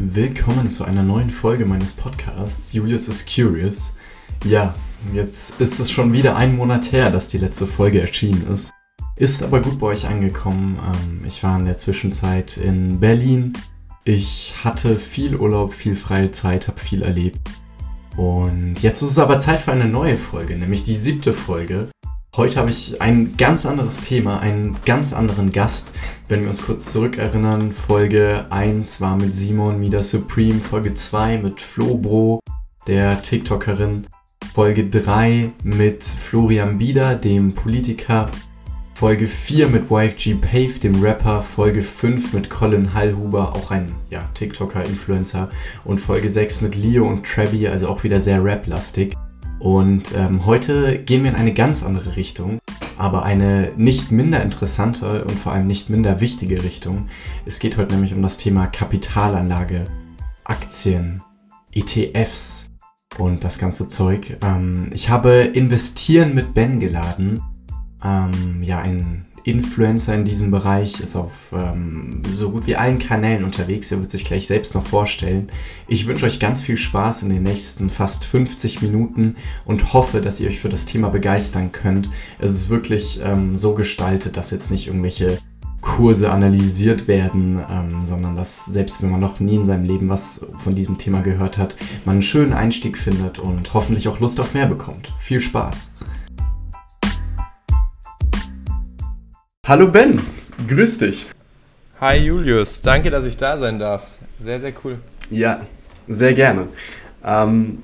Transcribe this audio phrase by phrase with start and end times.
[0.00, 3.96] Willkommen zu einer neuen Folge meines Podcasts Julius is Curious.
[4.44, 4.72] Ja,
[5.12, 8.70] jetzt ist es schon wieder ein Monat her, dass die letzte Folge erschienen ist.
[9.16, 10.78] Ist aber gut bei euch angekommen.
[10.78, 13.54] Ähm, ich war in der Zwischenzeit in Berlin.
[14.04, 17.40] Ich hatte viel Urlaub, viel freie Zeit, habe viel erlebt.
[18.16, 21.88] Und jetzt ist es aber Zeit für eine neue Folge, nämlich die siebte Folge.
[22.38, 25.90] Heute habe ich ein ganz anderes Thema, einen ganz anderen Gast.
[26.28, 31.60] Wenn wir uns kurz zurückerinnern, Folge 1 war mit Simon Mida Supreme, Folge 2 mit
[31.60, 32.38] Flo Bro,
[32.86, 34.06] der TikTokerin,
[34.54, 38.30] Folge 3 mit Florian Bieder, dem Politiker,
[38.94, 44.22] Folge 4 mit YFG Pave, dem Rapper, Folge 5 mit Colin Hallhuber, auch ein ja,
[44.34, 45.48] TikToker, Influencer
[45.82, 49.16] und Folge 6 mit Leo und Trevi, also auch wieder sehr rap-lastig.
[49.58, 52.58] Und ähm, heute gehen wir in eine ganz andere Richtung,
[52.96, 57.08] aber eine nicht minder interessante und vor allem nicht minder wichtige Richtung.
[57.44, 59.86] Es geht heute nämlich um das Thema Kapitalanlage,
[60.44, 61.22] Aktien,
[61.72, 62.70] ETFs
[63.18, 64.36] und das ganze Zeug.
[64.42, 67.42] Ähm, ich habe Investieren mit Ben geladen.
[68.04, 73.44] Ähm, ja, ein Influencer in diesem Bereich, ist auf ähm, so gut wie allen Kanälen
[73.44, 73.90] unterwegs.
[73.90, 75.48] Er wird sich gleich selbst noch vorstellen.
[75.86, 80.38] Ich wünsche euch ganz viel Spaß in den nächsten fast 50 Minuten und hoffe, dass
[80.38, 82.10] ihr euch für das Thema begeistern könnt.
[82.38, 85.38] Es ist wirklich ähm, so gestaltet, dass jetzt nicht irgendwelche
[85.80, 90.46] Kurse analysiert werden, ähm, sondern dass selbst wenn man noch nie in seinem Leben was
[90.58, 94.54] von diesem Thema gehört hat, man einen schönen Einstieg findet und hoffentlich auch Lust auf
[94.54, 95.12] mehr bekommt.
[95.20, 95.92] Viel Spaß!
[99.68, 100.22] Hallo Ben,
[100.66, 101.26] grüß dich.
[102.00, 104.06] Hi Julius, danke, dass ich da sein darf.
[104.38, 104.96] Sehr, sehr cool.
[105.28, 105.60] Ja,
[106.08, 106.68] sehr gerne.
[107.22, 107.82] Ähm,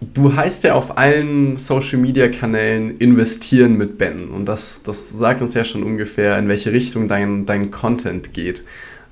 [0.00, 5.42] du heißt ja auf allen Social Media Kanälen investieren mit Ben und das, das sagt
[5.42, 8.62] uns ja schon ungefähr, in welche Richtung dein, dein Content geht.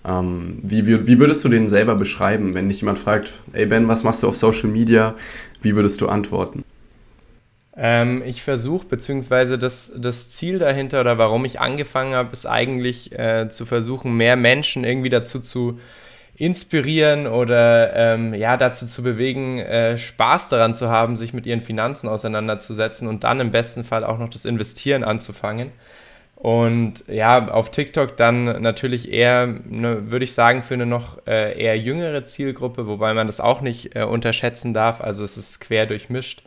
[0.07, 3.89] Ähm, wie, wie, wie würdest du den selber beschreiben, wenn dich jemand fragt, ey Ben,
[3.89, 5.17] was machst du auf Social Media?
[5.61, 6.63] Wie würdest du antworten?
[7.77, 13.13] Ähm, ich versuche, beziehungsweise das, das Ziel dahinter oder warum ich angefangen habe, ist eigentlich
[13.19, 15.79] äh, zu versuchen, mehr Menschen irgendwie dazu zu
[16.37, 21.63] inspirieren oder ähm, ja, dazu zu bewegen, äh, Spaß daran zu haben, sich mit ihren
[21.63, 25.73] Finanzen auseinanderzusetzen und dann im besten Fall auch noch das Investieren anzufangen.
[26.37, 31.59] Und ja, auf TikTok dann natürlich eher, ne, würde ich sagen, für eine noch äh,
[31.59, 35.01] eher jüngere Zielgruppe, wobei man das auch nicht äh, unterschätzen darf.
[35.01, 36.43] Also es ist quer durchmischt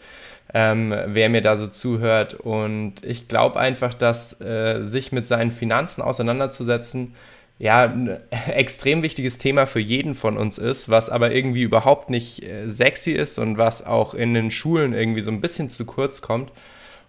[0.53, 2.33] ähm, wer mir da so zuhört.
[2.33, 7.15] Und ich glaube einfach, dass äh, sich mit seinen Finanzen auseinanderzusetzen,
[7.59, 8.17] ja, ein
[8.47, 13.11] extrem wichtiges Thema für jeden von uns ist, was aber irgendwie überhaupt nicht äh, sexy
[13.11, 16.51] ist und was auch in den Schulen irgendwie so ein bisschen zu kurz kommt.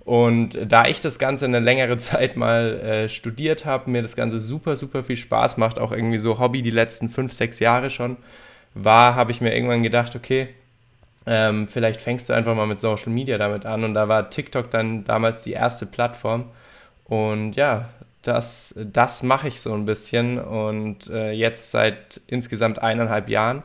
[0.00, 4.40] Und da ich das Ganze eine längere Zeit mal äh, studiert habe, mir das Ganze
[4.40, 8.16] super, super viel Spaß macht, auch irgendwie so Hobby die letzten fünf, sechs Jahre schon
[8.74, 10.48] war, habe ich mir irgendwann gedacht, okay,
[11.30, 13.84] ähm, vielleicht fängst du einfach mal mit Social Media damit an.
[13.84, 16.46] Und da war TikTok dann damals die erste Plattform.
[17.04, 17.88] Und ja,
[18.22, 23.62] das, das mache ich so ein bisschen und äh, jetzt seit insgesamt eineinhalb Jahren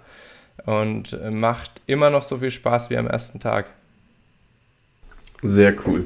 [0.66, 3.66] und äh, macht immer noch so viel Spaß wie am ersten Tag.
[5.42, 6.06] Sehr cool.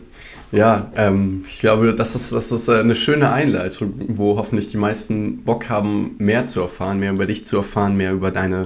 [0.53, 5.43] Ja, ähm, ich glaube, das ist, das ist eine schöne Einleitung, wo hoffentlich die meisten
[5.43, 8.63] Bock haben, mehr zu erfahren, mehr über dich zu erfahren, mehr über deine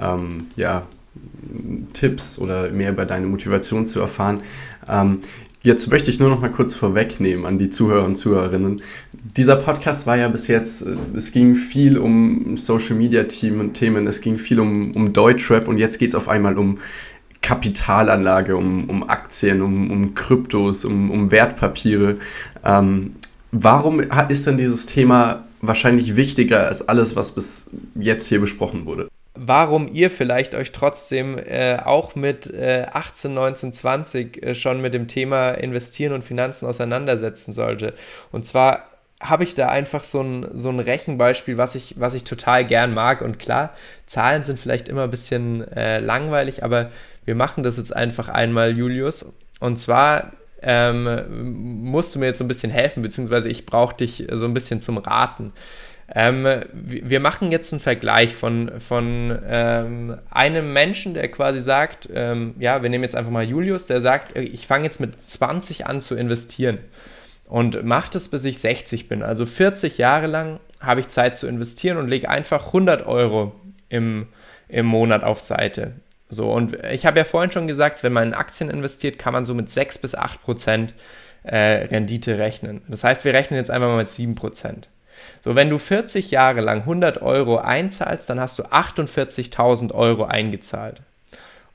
[0.00, 0.82] ähm, ja,
[1.92, 4.40] Tipps oder mehr über deine Motivation zu erfahren.
[4.88, 5.20] Ähm,
[5.62, 8.82] jetzt möchte ich nur noch mal kurz vorwegnehmen an die Zuhörer und Zuhörerinnen.
[9.36, 14.20] Dieser Podcast war ja bis jetzt, äh, es ging viel um Social Media Themen, es
[14.20, 16.78] ging viel um, um Deutschrap und jetzt geht es auf einmal um
[17.40, 22.16] Kapitalanlage, um, um Aktien, um, um Kryptos, um, um Wertpapiere.
[22.64, 23.12] Ähm,
[23.52, 29.08] warum ist denn dieses Thema wahrscheinlich wichtiger als alles, was bis jetzt hier besprochen wurde?
[29.34, 34.94] Warum ihr vielleicht euch trotzdem äh, auch mit äh, 18, 19, 20 äh, schon mit
[34.94, 37.94] dem Thema Investieren und Finanzen auseinandersetzen sollte.
[38.30, 38.84] Und zwar
[39.20, 42.94] habe ich da einfach so ein, so ein Rechenbeispiel, was ich, was ich total gern
[42.94, 43.22] mag.
[43.22, 43.72] Und klar,
[44.06, 46.90] Zahlen sind vielleicht immer ein bisschen äh, langweilig, aber
[47.24, 49.26] wir machen das jetzt einfach einmal, Julius.
[49.60, 50.32] Und zwar
[50.62, 54.54] ähm, musst du mir jetzt so ein bisschen helfen, beziehungsweise ich brauche dich so ein
[54.54, 55.52] bisschen zum Raten.
[56.12, 62.54] Ähm, wir machen jetzt einen Vergleich von, von ähm, einem Menschen, der quasi sagt, ähm,
[62.58, 66.00] ja, wir nehmen jetzt einfach mal Julius, der sagt, ich fange jetzt mit 20 an
[66.00, 66.78] zu investieren
[67.46, 69.22] und mache das, bis ich 60 bin.
[69.22, 73.52] Also 40 Jahre lang habe ich Zeit zu investieren und lege einfach 100 Euro
[73.88, 74.26] im,
[74.68, 75.92] im Monat auf Seite.
[76.28, 79.46] So, und ich habe ja vorhin schon gesagt, wenn man in Aktien investiert, kann man
[79.46, 80.94] so mit 6 bis 8 Prozent
[81.44, 82.82] äh, Rendite rechnen.
[82.88, 84.88] Das heißt, wir rechnen jetzt einfach mal mit 7 Prozent.
[85.42, 91.02] So, wenn du 40 Jahre lang 100 Euro einzahlst, dann hast du 48.000 Euro eingezahlt.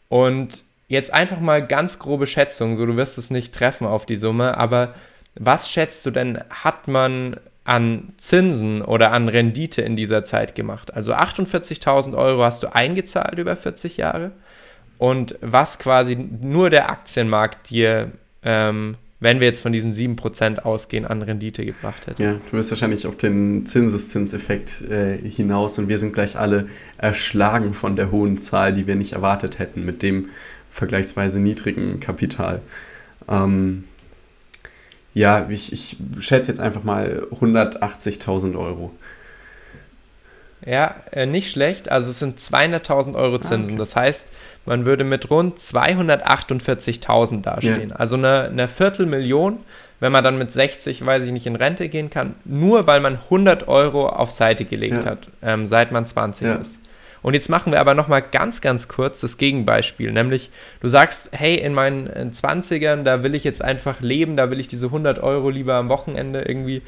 [0.10, 4.18] Und jetzt einfach mal ganz grobe Schätzung, so du wirst es nicht treffen auf die
[4.18, 4.94] Summe, aber
[5.36, 10.94] was schätzt du denn, hat man an Zinsen oder an Rendite in dieser Zeit gemacht?
[10.94, 14.32] Also 48.000 Euro hast du eingezahlt über 40 Jahre
[14.98, 18.12] und was quasi nur der Aktienmarkt dir
[18.44, 22.24] ähm, wenn wir jetzt von diesen 7% ausgehen, an Rendite gebracht hätte.
[22.24, 27.74] Ja, du wirst wahrscheinlich auf den Zinseszinseffekt äh, hinaus und wir sind gleich alle erschlagen
[27.74, 30.30] von der hohen Zahl, die wir nicht erwartet hätten mit dem
[30.72, 32.62] vergleichsweise niedrigen Kapital.
[33.28, 33.84] Ähm,
[35.14, 38.92] ja, ich, ich schätze jetzt einfach mal 180.000 Euro.
[40.66, 41.92] Ja, äh, nicht schlecht.
[41.92, 43.72] Also es sind 200.000 Euro ah, Zinsen.
[43.72, 43.78] Ah, okay.
[43.78, 44.28] Das heißt,
[44.66, 47.90] man würde mit rund 248.000 dastehen.
[47.90, 47.96] Ja.
[47.96, 49.60] Also eine, eine Viertelmillion,
[50.00, 53.16] wenn man dann mit 60, weiß ich nicht, in Rente gehen kann, nur weil man
[53.16, 55.12] 100 Euro auf Seite gelegt ja.
[55.12, 56.56] hat, ähm, seit man 20 ja.
[56.56, 56.78] ist.
[57.22, 60.12] Und jetzt machen wir aber nochmal ganz, ganz kurz das Gegenbeispiel.
[60.12, 64.60] Nämlich, du sagst, hey, in meinen 20ern, da will ich jetzt einfach leben, da will
[64.60, 66.82] ich diese 100 Euro lieber am Wochenende irgendwie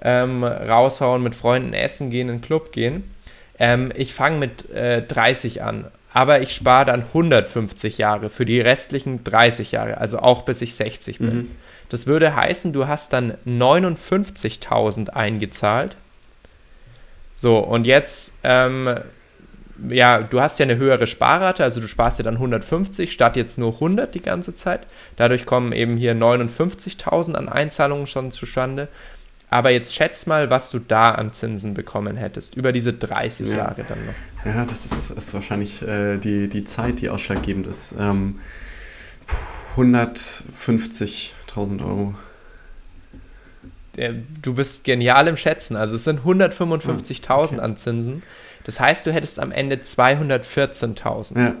[0.00, 3.13] ähm, raushauen, mit Freunden essen gehen, in den Club gehen.
[3.58, 8.60] Ähm, ich fange mit äh, 30 an, aber ich spare dann 150 Jahre für die
[8.60, 11.34] restlichen 30 Jahre, also auch bis ich 60 bin.
[11.34, 11.50] Mhm.
[11.88, 15.96] Das würde heißen, du hast dann 59.000 eingezahlt.
[17.36, 18.94] So, und jetzt, ähm,
[19.88, 23.58] ja, du hast ja eine höhere Sparrate, also du sparst dir dann 150 statt jetzt
[23.58, 24.86] nur 100 die ganze Zeit.
[25.16, 28.88] Dadurch kommen eben hier 59.000 an Einzahlungen schon zustande.
[29.54, 33.58] Aber jetzt schätz mal, was du da an Zinsen bekommen hättest, über diese 30 ja.
[33.58, 34.52] Jahre dann noch.
[34.52, 37.94] Ja, das ist, ist wahrscheinlich äh, die, die Zeit, die ausschlaggebend ist.
[37.96, 38.40] Ähm,
[39.76, 42.16] 150.000 Euro.
[44.42, 45.76] Du bist genial im Schätzen.
[45.76, 47.60] Also es sind 155.000 ah, okay.
[47.60, 48.24] an Zinsen.
[48.64, 51.38] Das heißt, du hättest am Ende 214.000.
[51.38, 51.54] Ja.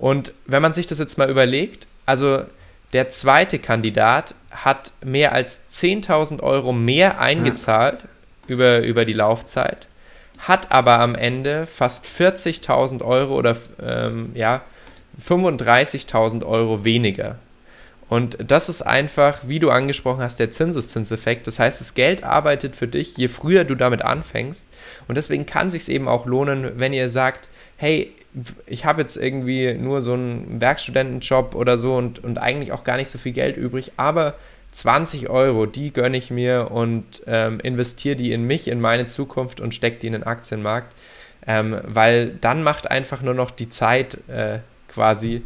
[0.00, 2.42] Und wenn man sich das jetzt mal überlegt, also
[2.92, 8.04] der zweite Kandidat hat mehr als 10.000 Euro mehr eingezahlt
[8.46, 9.86] über, über die Laufzeit,
[10.38, 14.62] hat aber am Ende fast 40.000 Euro oder ähm, ja,
[15.26, 17.36] 35.000 Euro weniger.
[18.08, 21.46] Und das ist einfach, wie du angesprochen hast, der Zinseszinseffekt.
[21.46, 24.64] Das heißt, das Geld arbeitet für dich, je früher du damit anfängst.
[25.08, 28.12] Und deswegen kann es sich eben auch lohnen, wenn ihr sagt, hey,
[28.66, 32.96] ich habe jetzt irgendwie nur so einen Werkstudentenjob oder so und, und eigentlich auch gar
[32.96, 34.34] nicht so viel Geld übrig, aber
[34.72, 39.60] 20 Euro, die gönne ich mir und ähm, investiere die in mich, in meine Zukunft
[39.60, 40.92] und stecke die in den Aktienmarkt,
[41.46, 45.42] ähm, weil dann macht einfach nur noch die Zeit äh, quasi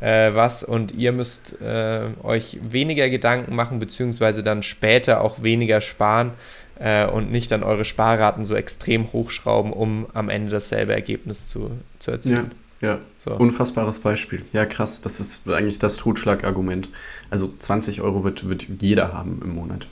[0.00, 5.80] äh, was und ihr müsst äh, euch weniger Gedanken machen, beziehungsweise dann später auch weniger
[5.80, 6.32] sparen
[6.78, 11.70] äh, und nicht dann eure Sparraten so extrem hochschrauben, um am Ende dasselbe Ergebnis zu,
[11.98, 12.52] zu erzielen.
[12.80, 12.98] Ja, ja.
[13.24, 13.32] So.
[13.32, 14.44] unfassbares Beispiel.
[14.52, 16.90] Ja, krass, das ist eigentlich das Totschlagargument.
[17.30, 19.86] Also 20 Euro wird, wird jeder haben im Monat,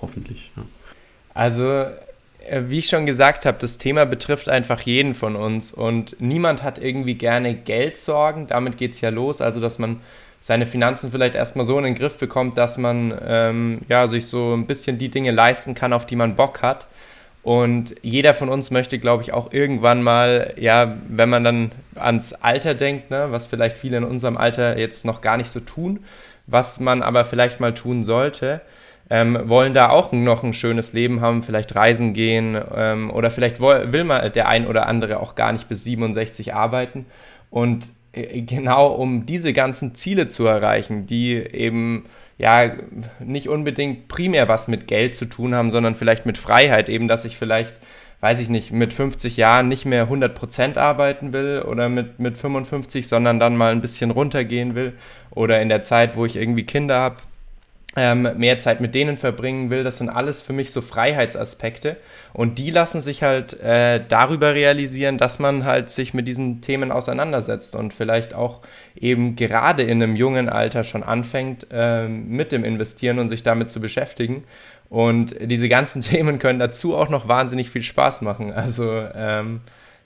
[0.00, 0.50] hoffentlich.
[0.56, 0.64] Ja.
[1.34, 6.16] Also, äh, wie ich schon gesagt habe, das Thema betrifft einfach jeden von uns und
[6.20, 8.46] niemand hat irgendwie gerne Geldsorgen.
[8.46, 10.00] Damit geht es ja los, also dass man
[10.44, 14.52] seine Finanzen vielleicht erstmal so in den Griff bekommt, dass man ähm, ja, sich so
[14.52, 16.86] ein bisschen die Dinge leisten kann, auf die man Bock hat.
[17.42, 22.34] Und jeder von uns möchte, glaube ich, auch irgendwann mal, ja, wenn man dann ans
[22.34, 26.04] Alter denkt, ne, was vielleicht viele in unserem Alter jetzt noch gar nicht so tun,
[26.46, 28.60] was man aber vielleicht mal tun sollte,
[29.08, 33.60] ähm, wollen da auch noch ein schönes Leben haben, vielleicht reisen gehen ähm, oder vielleicht
[33.60, 37.06] will, will man der ein oder andere auch gar nicht bis 67 arbeiten.
[37.48, 42.04] Und genau um diese ganzen Ziele zu erreichen, die eben
[42.38, 42.72] ja
[43.20, 47.24] nicht unbedingt primär was mit Geld zu tun haben, sondern vielleicht mit Freiheit, eben dass
[47.24, 47.74] ich vielleicht,
[48.20, 53.06] weiß ich nicht, mit 50 Jahren nicht mehr 100% arbeiten will oder mit, mit 55,
[53.06, 54.94] sondern dann mal ein bisschen runtergehen will
[55.30, 57.16] oder in der Zeit, wo ich irgendwie Kinder habe,
[57.96, 59.84] ähm, mehr Zeit mit denen verbringen will.
[59.84, 61.96] Das sind alles für mich so Freiheitsaspekte.
[62.32, 66.90] Und die lassen sich halt äh, darüber realisieren, dass man halt sich mit diesen Themen
[66.90, 68.60] auseinandersetzt und vielleicht auch
[68.96, 73.70] eben gerade in einem jungen Alter schon anfängt, äh, mit dem Investieren und sich damit
[73.70, 74.44] zu beschäftigen.
[74.88, 78.52] Und diese ganzen Themen können dazu auch noch wahnsinnig viel Spaß machen.
[78.52, 79.60] Also ähm,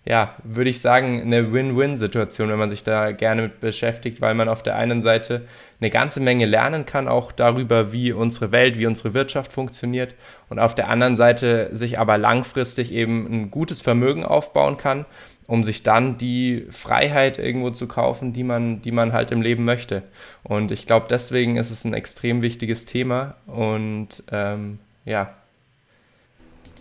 [0.09, 4.49] ja, würde ich sagen, eine Win-Win-Situation, wenn man sich da gerne mit beschäftigt, weil man
[4.49, 5.47] auf der einen Seite
[5.81, 10.15] eine ganze Menge lernen kann, auch darüber, wie unsere Welt, wie unsere Wirtschaft funktioniert
[10.49, 15.05] und auf der anderen Seite sich aber langfristig eben ein gutes Vermögen aufbauen kann,
[15.47, 19.67] um sich dann die Freiheit irgendwo zu kaufen, die man, die man halt im Leben
[19.67, 20.05] möchte.
[20.43, 25.35] Und ich glaube, deswegen ist es ein extrem wichtiges Thema und ähm, ja,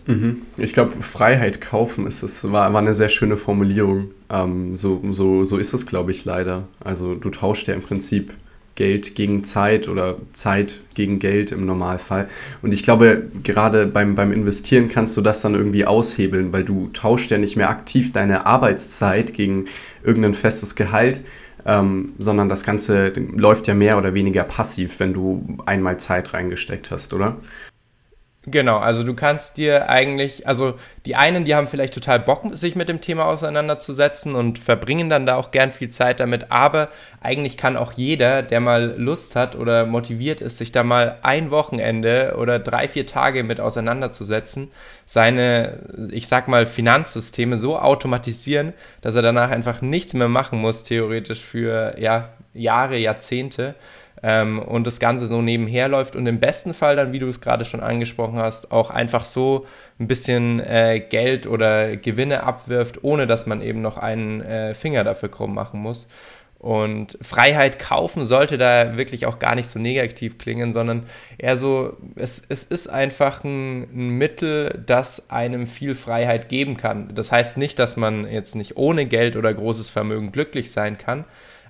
[0.08, 0.42] Mhm.
[0.56, 4.10] Ich glaube, Freiheit kaufen ist es, war, war eine sehr schöne Formulierung.
[4.30, 6.66] Ähm, so, so, so ist es, glaube ich, leider.
[6.82, 8.32] Also du tauschst ja im Prinzip
[8.74, 12.28] Geld gegen Zeit oder Zeit gegen Geld im Normalfall.
[12.62, 16.88] Und ich glaube, gerade beim, beim Investieren kannst du das dann irgendwie aushebeln, weil du
[16.94, 19.66] tauschst ja nicht mehr aktiv deine Arbeitszeit gegen
[20.02, 21.22] irgendein festes Gehalt,
[21.66, 26.90] ähm, sondern das Ganze läuft ja mehr oder weniger passiv, wenn du einmal Zeit reingesteckt
[26.90, 27.36] hast, oder?
[28.50, 32.76] Genau, also du kannst dir eigentlich, also die einen, die haben vielleicht total Bock, sich
[32.76, 36.88] mit dem Thema auseinanderzusetzen und verbringen dann da auch gern viel Zeit damit, aber
[37.20, 41.50] eigentlich kann auch jeder, der mal Lust hat oder motiviert ist, sich da mal ein
[41.50, 44.70] Wochenende oder drei, vier Tage mit auseinanderzusetzen,
[45.04, 50.84] seine, ich sag mal, Finanzsysteme so automatisieren, dass er danach einfach nichts mehr machen muss,
[50.84, 53.74] theoretisch für ja, Jahre, Jahrzehnte
[54.22, 57.40] ähm, und das Ganze so nebenher läuft und im besten Fall dann, wie du es
[57.40, 59.66] gerade schon angesprochen hast, auch einfach so
[59.98, 65.04] ein bisschen äh, Geld oder Gewinne abwirft, ohne dass man eben noch einen äh, Finger
[65.04, 66.06] dafür krumm machen muss.
[66.58, 71.04] Und Freiheit kaufen sollte da wirklich auch gar nicht so negativ klingen, sondern
[71.38, 77.14] eher so, es, es ist einfach ein, ein, Mittel, das einem viel Freiheit geben kann.
[77.14, 81.24] Das heißt nicht, dass man jetzt nicht ohne Geld oder großes Vermögen glücklich sein kann,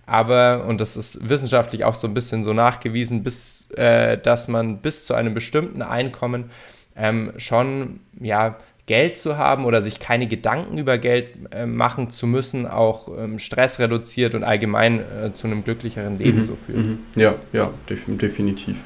[0.09, 4.79] aber, und das ist wissenschaftlich auch so ein bisschen so nachgewiesen, bis, äh, dass man
[4.79, 6.51] bis zu einem bestimmten Einkommen
[6.97, 12.27] ähm, schon ja, Geld zu haben oder sich keine Gedanken über Geld äh, machen zu
[12.27, 16.79] müssen, auch ähm, Stress reduziert und allgemein äh, zu einem glücklicheren Leben mhm, so führt.
[16.79, 16.99] Mhm.
[17.15, 18.79] Ja, ja, definitiv.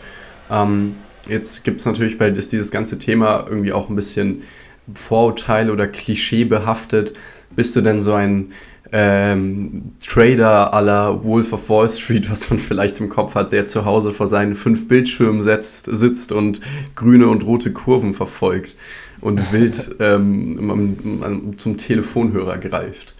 [0.50, 0.96] Ähm,
[1.28, 4.42] jetzt gibt es natürlich bei ist dieses ganze Thema irgendwie auch ein bisschen
[4.92, 7.12] Vorurteil oder Klischee behaftet.
[7.54, 8.52] Bist du denn so ein
[8.92, 13.84] ähm, Trader aller Wolf of Wall Street, was man vielleicht im Kopf hat, der zu
[13.86, 16.60] Hause vor seinen fünf Bildschirmen setzt, sitzt und
[16.94, 18.76] grüne und rote Kurven verfolgt
[19.22, 23.14] und wild ähm, zum Telefonhörer greift.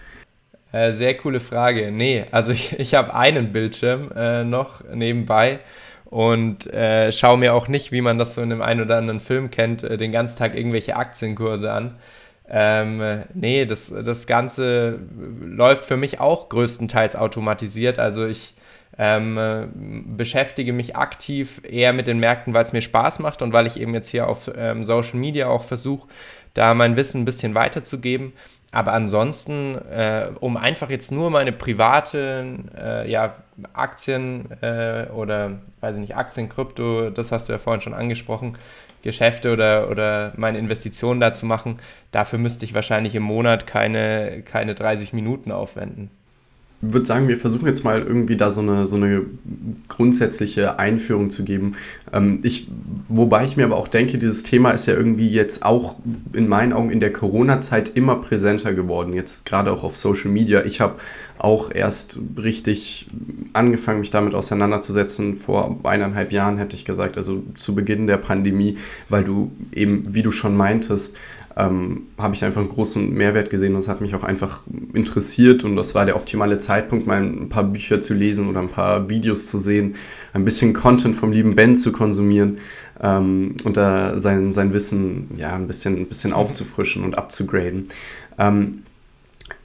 [0.73, 1.91] Äh, sehr coole Frage.
[1.91, 5.61] Nee, also ich, ich habe einen Bildschirm äh, noch nebenbei
[6.07, 9.21] und äh, schaue mir auch nicht, wie man das so in dem einen oder anderen
[9.21, 11.97] Film kennt, äh, den ganzen Tag irgendwelche Aktienkurse an.
[12.55, 14.99] Ähm, nee, das, das Ganze
[15.41, 17.99] läuft für mich auch größtenteils automatisiert.
[17.99, 18.55] Also ich
[18.99, 23.67] ähm, beschäftige mich aktiv eher mit den Märkten, weil es mir Spaß macht und weil
[23.67, 26.09] ich eben jetzt hier auf ähm, Social Media auch versuche,
[26.53, 28.35] da mein Wissen ein bisschen weiterzugeben.
[28.73, 33.35] Aber ansonsten, äh, um einfach jetzt nur meine privaten äh, ja,
[33.75, 38.57] Aktien äh, oder, weiß ich nicht, Aktien, Krypto, das hast du ja vorhin schon angesprochen,
[39.03, 41.81] Geschäfte oder, oder meine Investitionen da zu machen,
[42.13, 46.11] dafür müsste ich wahrscheinlich im Monat keine, keine 30 Minuten aufwenden
[46.83, 49.23] würde sagen, wir versuchen jetzt mal irgendwie da so eine, so eine
[49.87, 51.77] grundsätzliche Einführung zu geben.
[52.13, 52.67] Ähm, ich,
[53.09, 55.97] wobei ich mir aber auch denke, dieses Thema ist ja irgendwie jetzt auch
[56.33, 60.65] in meinen Augen in der Corona-Zeit immer präsenter geworden, jetzt gerade auch auf Social Media.
[60.65, 60.97] Ich habe
[61.39, 63.07] auch erst richtig
[63.53, 65.37] angefangen, mich damit auseinanderzusetzen.
[65.37, 70.23] Vor eineinhalb Jahren hätte ich gesagt, also zu Beginn der Pandemie, weil du eben, wie
[70.23, 71.17] du schon meintest,
[71.57, 74.61] ähm, habe ich einfach einen großen Mehrwert gesehen und es hat mich auch einfach
[74.95, 78.69] interessiert und das war der optimale Zeitpunkt, mal ein paar Bücher zu lesen oder ein
[78.69, 79.97] paar Videos zu sehen,
[80.33, 82.59] ein bisschen Content vom lieben Ben zu konsumieren
[83.03, 87.89] ähm, und da sein, sein Wissen ja ein bisschen, ein bisschen aufzufrischen und abzugraden.
[88.39, 88.83] Ähm,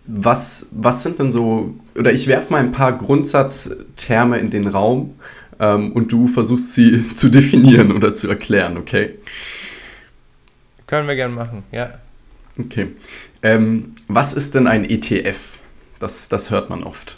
[0.07, 5.15] was, was sind denn so, oder ich werfe mal ein paar Grundsatzterme in den Raum
[5.59, 9.15] ähm, und du versuchst sie zu definieren oder zu erklären, okay?
[10.87, 11.99] Können wir gerne machen, ja.
[12.59, 12.95] Okay.
[13.43, 15.59] Ähm, was ist denn ein ETF?
[15.99, 17.17] Das, das hört man oft.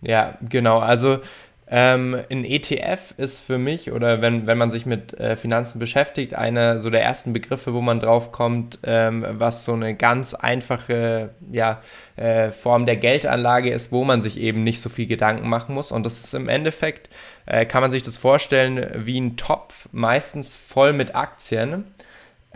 [0.00, 0.78] Ja, genau.
[0.80, 1.20] Also
[1.66, 6.34] ähm, ein ETF ist für mich, oder wenn, wenn man sich mit äh, Finanzen beschäftigt,
[6.34, 11.30] einer so der ersten Begriffe, wo man drauf kommt, ähm, was so eine ganz einfache
[11.50, 11.80] ja,
[12.16, 15.90] äh, Form der Geldanlage ist, wo man sich eben nicht so viel Gedanken machen muss.
[15.90, 17.08] Und das ist im Endeffekt,
[17.46, 21.86] äh, kann man sich das vorstellen, wie ein Topf, meistens voll mit Aktien.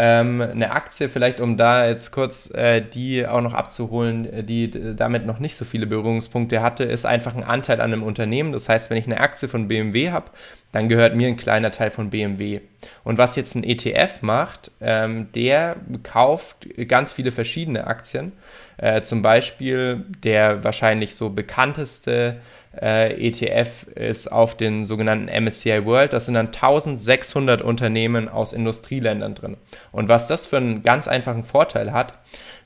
[0.00, 4.95] Ähm, eine Aktie, vielleicht um da jetzt kurz äh, die auch noch abzuholen, äh, die
[4.95, 8.52] damit noch nicht so viele Berührungspunkte hatte, ist einfach ein Anteil an einem Unternehmen.
[8.52, 10.31] Das heißt, wenn ich eine Aktie von BMW habe,
[10.71, 12.61] dann gehört mir ein kleiner Teil von BMW.
[13.02, 18.33] Und was jetzt ein ETF macht, ähm, der kauft ganz viele verschiedene Aktien.
[18.76, 22.37] Äh, zum Beispiel der wahrscheinlich so bekannteste
[22.81, 26.13] äh, ETF ist auf den sogenannten MSCI World.
[26.13, 29.57] Das sind dann 1600 Unternehmen aus Industrieländern drin.
[29.93, 32.15] Und was das für einen ganz einfachen Vorteil hat,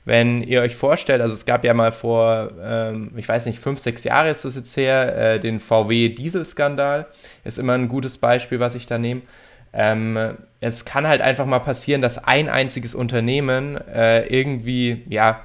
[0.05, 3.79] wenn ihr euch vorstellt, also es gab ja mal vor, ähm, ich weiß nicht, fünf,
[3.79, 7.07] sechs Jahre ist das jetzt her, äh, den VW-Dieselskandal,
[7.45, 9.21] ist immer ein gutes Beispiel, was ich da nehme.
[9.71, 10.19] Ähm,
[10.59, 15.41] es kann halt einfach mal passieren, dass ein einziges Unternehmen äh, irgendwie ja,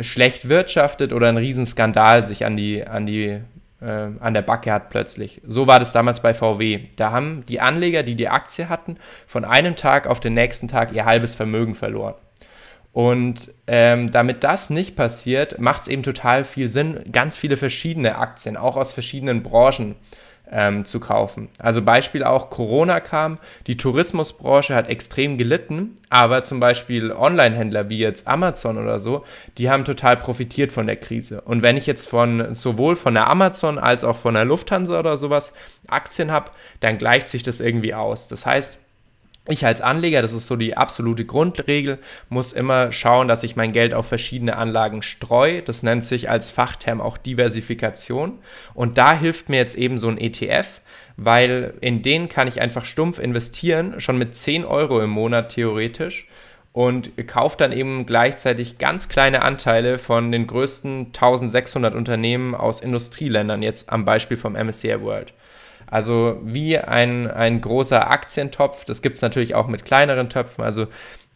[0.00, 3.40] schlecht wirtschaftet oder ein Riesenskandal sich an die, an die
[3.86, 5.40] an der Backe hat plötzlich.
[5.46, 6.86] So war das damals bei VW.
[6.96, 10.92] Da haben die Anleger, die die Aktie hatten, von einem Tag auf den nächsten Tag
[10.92, 12.14] ihr halbes Vermögen verloren.
[12.92, 18.18] Und ähm, damit das nicht passiert, macht es eben total viel Sinn, ganz viele verschiedene
[18.18, 19.94] Aktien, auch aus verschiedenen Branchen,
[20.50, 21.48] ähm, zu kaufen.
[21.58, 27.98] Also Beispiel auch Corona kam, die Tourismusbranche hat extrem gelitten, aber zum Beispiel Online-Händler wie
[27.98, 29.24] jetzt Amazon oder so,
[29.58, 31.40] die haben total profitiert von der Krise.
[31.42, 35.18] Und wenn ich jetzt von sowohl von der Amazon als auch von der Lufthansa oder
[35.18, 35.52] sowas
[35.88, 36.50] Aktien habe,
[36.80, 38.28] dann gleicht sich das irgendwie aus.
[38.28, 38.78] Das heißt,
[39.48, 43.72] ich als Anleger, das ist so die absolute Grundregel, muss immer schauen, dass ich mein
[43.72, 45.62] Geld auf verschiedene Anlagen streue.
[45.62, 48.38] Das nennt sich als Fachterm auch Diversifikation.
[48.74, 50.80] Und da hilft mir jetzt eben so ein ETF,
[51.16, 56.26] weil in den kann ich einfach stumpf investieren, schon mit 10 Euro im Monat theoretisch
[56.72, 63.62] und kaufe dann eben gleichzeitig ganz kleine Anteile von den größten 1600 Unternehmen aus Industrieländern,
[63.62, 65.32] jetzt am Beispiel vom MSCI World.
[65.90, 68.84] Also wie ein, ein großer Aktientopf.
[68.84, 70.64] Das gibt es natürlich auch mit kleineren Töpfen.
[70.64, 70.86] Also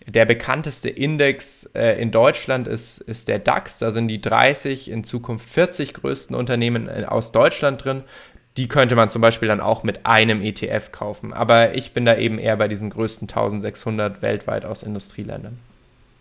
[0.06, 3.78] der bekannteste Index äh, in Deutschland ist, ist der DAX.
[3.78, 8.02] Da sind die 30, in Zukunft 40 größten Unternehmen äh, aus Deutschland drin.
[8.56, 11.32] Die könnte man zum Beispiel dann auch mit einem ETF kaufen.
[11.32, 15.58] Aber ich bin da eben eher bei diesen größten 1600 weltweit aus Industrieländern.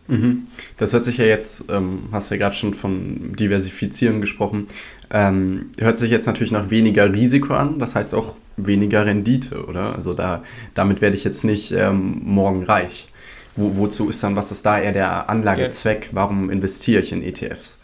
[0.08, 0.46] Mhm.
[0.78, 4.68] Das hört sich ja jetzt, ähm, hast du ja gerade schon von Diversifizieren gesprochen,
[5.10, 9.96] ähm, hört sich jetzt natürlich nach weniger Risiko an, das heißt auch weniger Rendite, oder?
[9.96, 10.44] Also da,
[10.74, 13.08] damit werde ich jetzt nicht ähm, morgen reich.
[13.56, 16.10] Wo, wozu ist dann, was ist da eher der Anlagezweck?
[16.14, 17.81] Warum investiere ich in ETFs?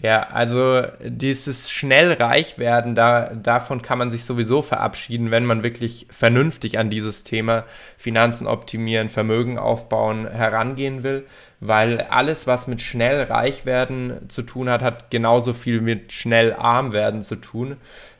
[0.00, 5.64] Ja, also dieses schnell reich werden, da, davon kann man sich sowieso verabschieden, wenn man
[5.64, 7.64] wirklich vernünftig an dieses Thema
[7.96, 11.26] Finanzen optimieren, Vermögen aufbauen herangehen will,
[11.58, 16.52] weil alles, was mit schnell reich werden zu tun hat, hat genauso viel mit schnell
[16.52, 17.76] arm werden zu tun.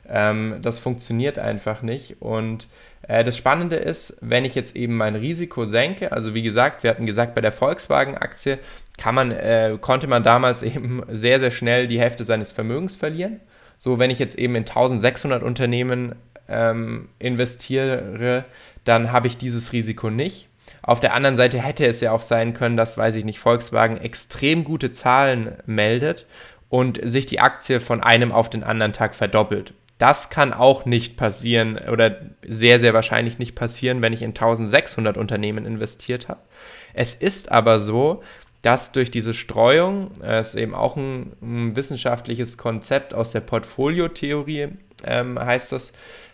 [0.09, 2.67] Ähm, das funktioniert einfach nicht und
[3.09, 7.07] das Spannende ist, wenn ich jetzt eben mein Risiko senke, also wie gesagt, wir hatten
[7.07, 8.59] gesagt, bei der Volkswagen-Aktie
[9.03, 13.39] äh, konnte man damals eben sehr, sehr schnell die Hälfte seines Vermögens verlieren.
[13.79, 16.15] So, wenn ich jetzt eben in 1600 Unternehmen
[16.47, 18.45] ähm, investiere,
[18.83, 20.47] dann habe ich dieses Risiko nicht.
[20.83, 23.97] Auf der anderen Seite hätte es ja auch sein können, dass, weiß ich nicht, Volkswagen
[23.97, 26.27] extrem gute Zahlen meldet
[26.69, 29.73] und sich die Aktie von einem auf den anderen Tag verdoppelt.
[29.99, 35.17] Das kann auch nicht passieren oder sehr, sehr wahrscheinlich nicht passieren, wenn ich in 1600
[35.17, 36.39] Unternehmen investiert habe.
[36.93, 38.23] Es ist aber so,
[38.61, 44.69] dass durch diese Streuung, das ist eben auch ein, ein wissenschaftliches Konzept aus der Portfoliotheorie,
[45.03, 45.91] ähm, heißt das,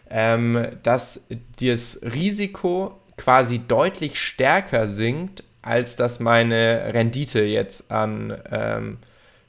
[0.09, 1.25] ähm, dass
[1.59, 8.97] das Risiko quasi deutlich stärker sinkt, als dass meine Rendite jetzt an ähm,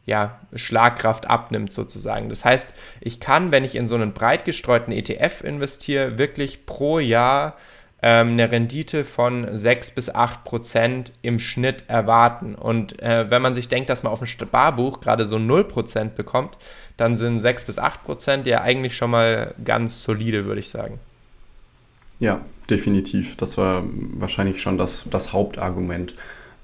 [0.06, 2.28] ja, Schlagkraft abnimmt sozusagen.
[2.28, 7.00] Das heißt, ich kann, wenn ich in so einen breit gestreuten ETF investiere, wirklich pro
[7.00, 7.56] Jahr
[8.02, 12.54] ähm, eine Rendite von 6 bis 8 Prozent im Schnitt erwarten.
[12.54, 16.14] Und äh, wenn man sich denkt, dass man auf ein Sparbuch gerade so 0 Prozent
[16.14, 16.56] bekommt,
[16.96, 21.00] dann sind 6 bis 8 Prozent ja eigentlich schon mal ganz solide, würde ich sagen.
[22.20, 22.40] Ja,
[22.70, 23.36] definitiv.
[23.36, 26.14] Das war wahrscheinlich schon das, das Hauptargument.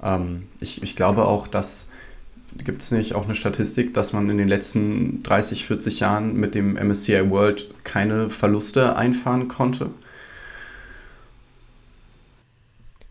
[0.02, 1.90] Ähm, ich, ich glaube auch, dass
[2.58, 6.54] gibt es nicht auch eine Statistik, dass man in den letzten 30, 40 Jahren mit
[6.54, 9.90] dem MSCI World keine Verluste einfahren konnte?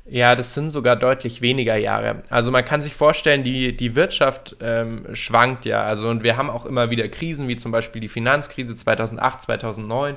[0.06, 2.24] Ja, das sind sogar deutlich weniger Jahre.
[2.30, 5.84] Also man kann sich vorstellen, die, die Wirtschaft ähm, schwankt ja.
[5.84, 10.16] Also und wir haben auch immer wieder Krisen, wie zum Beispiel die Finanzkrise 2008, 2009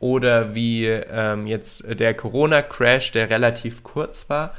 [0.00, 4.54] oder wie ähm, jetzt der Corona-Crash, der relativ kurz war.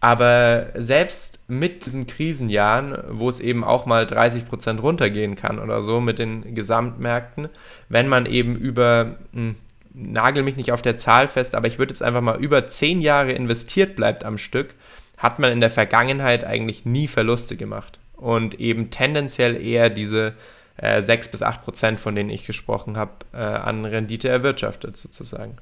[0.00, 6.00] Aber selbst mit diesen Krisenjahren, wo es eben auch mal 30% runtergehen kann oder so
[6.00, 7.48] mit den Gesamtmärkten,
[7.88, 9.56] wenn man eben über, mh, hm,
[9.94, 13.00] nagel mich nicht auf der Zahl fest, aber ich würde jetzt einfach mal über 10
[13.00, 14.74] Jahre investiert bleibt am Stück,
[15.16, 17.98] hat man in der Vergangenheit eigentlich nie Verluste gemacht.
[18.14, 20.34] Und eben tendenziell eher diese
[20.76, 25.56] äh, 6 bis 8 Prozent, von denen ich gesprochen habe, äh, an Rendite erwirtschaftet sozusagen.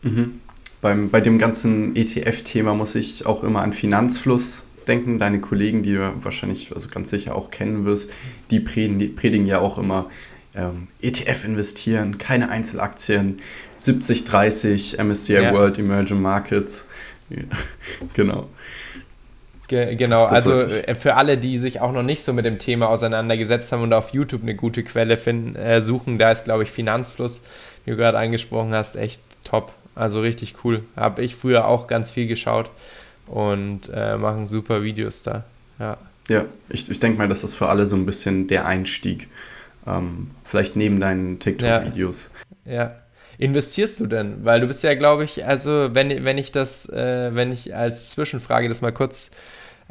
[0.00, 0.40] Mhm
[0.86, 5.18] beim, bei dem ganzen ETF-Thema muss ich auch immer an Finanzfluss denken.
[5.18, 8.12] Deine Kollegen, die du wahrscheinlich also ganz sicher auch kennen wirst,
[8.52, 10.08] die predigen, ja auch immer
[10.54, 13.38] ähm, ETF investieren, keine Einzelaktien,
[13.80, 15.52] 70-30 MSCI ja.
[15.52, 16.86] World Emerging Markets.
[18.14, 18.48] genau.
[19.66, 22.44] Ge genau, das, das also äh, für alle, die sich auch noch nicht so mit
[22.44, 26.44] dem Thema auseinandergesetzt haben und auf YouTube eine gute Quelle finden, äh, suchen, da ist,
[26.44, 27.42] glaube ich, Finanzfluss,
[27.84, 29.72] wie du gerade angesprochen hast, echt top.
[29.96, 30.84] Also richtig cool.
[30.94, 32.70] Habe ich früher auch ganz viel geschaut
[33.26, 35.44] und äh, machen super Videos da.
[35.78, 35.96] Ja,
[36.28, 39.28] ja ich, ich denke mal, das ist für alle so ein bisschen der Einstieg.
[39.86, 42.30] Ähm, vielleicht neben deinen TikTok-Videos.
[42.64, 42.72] Ja.
[42.72, 42.96] ja.
[43.38, 44.44] Investierst du denn?
[44.44, 48.08] Weil du bist ja, glaube ich, also wenn, wenn ich das, äh, wenn ich als
[48.08, 49.30] Zwischenfrage das mal kurz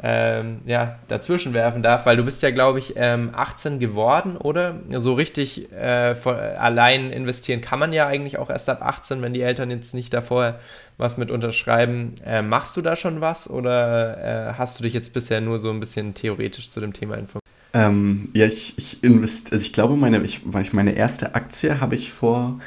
[0.04, 4.76] ähm, ja, dazwischen werfen darf, weil du bist ja, glaube ich, ähm, 18 geworden, oder?
[4.90, 9.34] So richtig äh, vor, allein investieren kann man ja eigentlich auch erst ab 18, wenn
[9.34, 10.60] die Eltern jetzt nicht davor
[10.98, 12.16] was mit unterschreiben.
[12.26, 15.70] Äh, machst du da schon was oder äh, hast du dich jetzt bisher nur so
[15.70, 17.45] ein bisschen theoretisch zu dem Thema informiert?
[17.76, 22.10] Ähm, ja, ich, ich investiere, also ich glaube, meine, ich, meine erste Aktie habe ich
[22.10, 22.58] vor,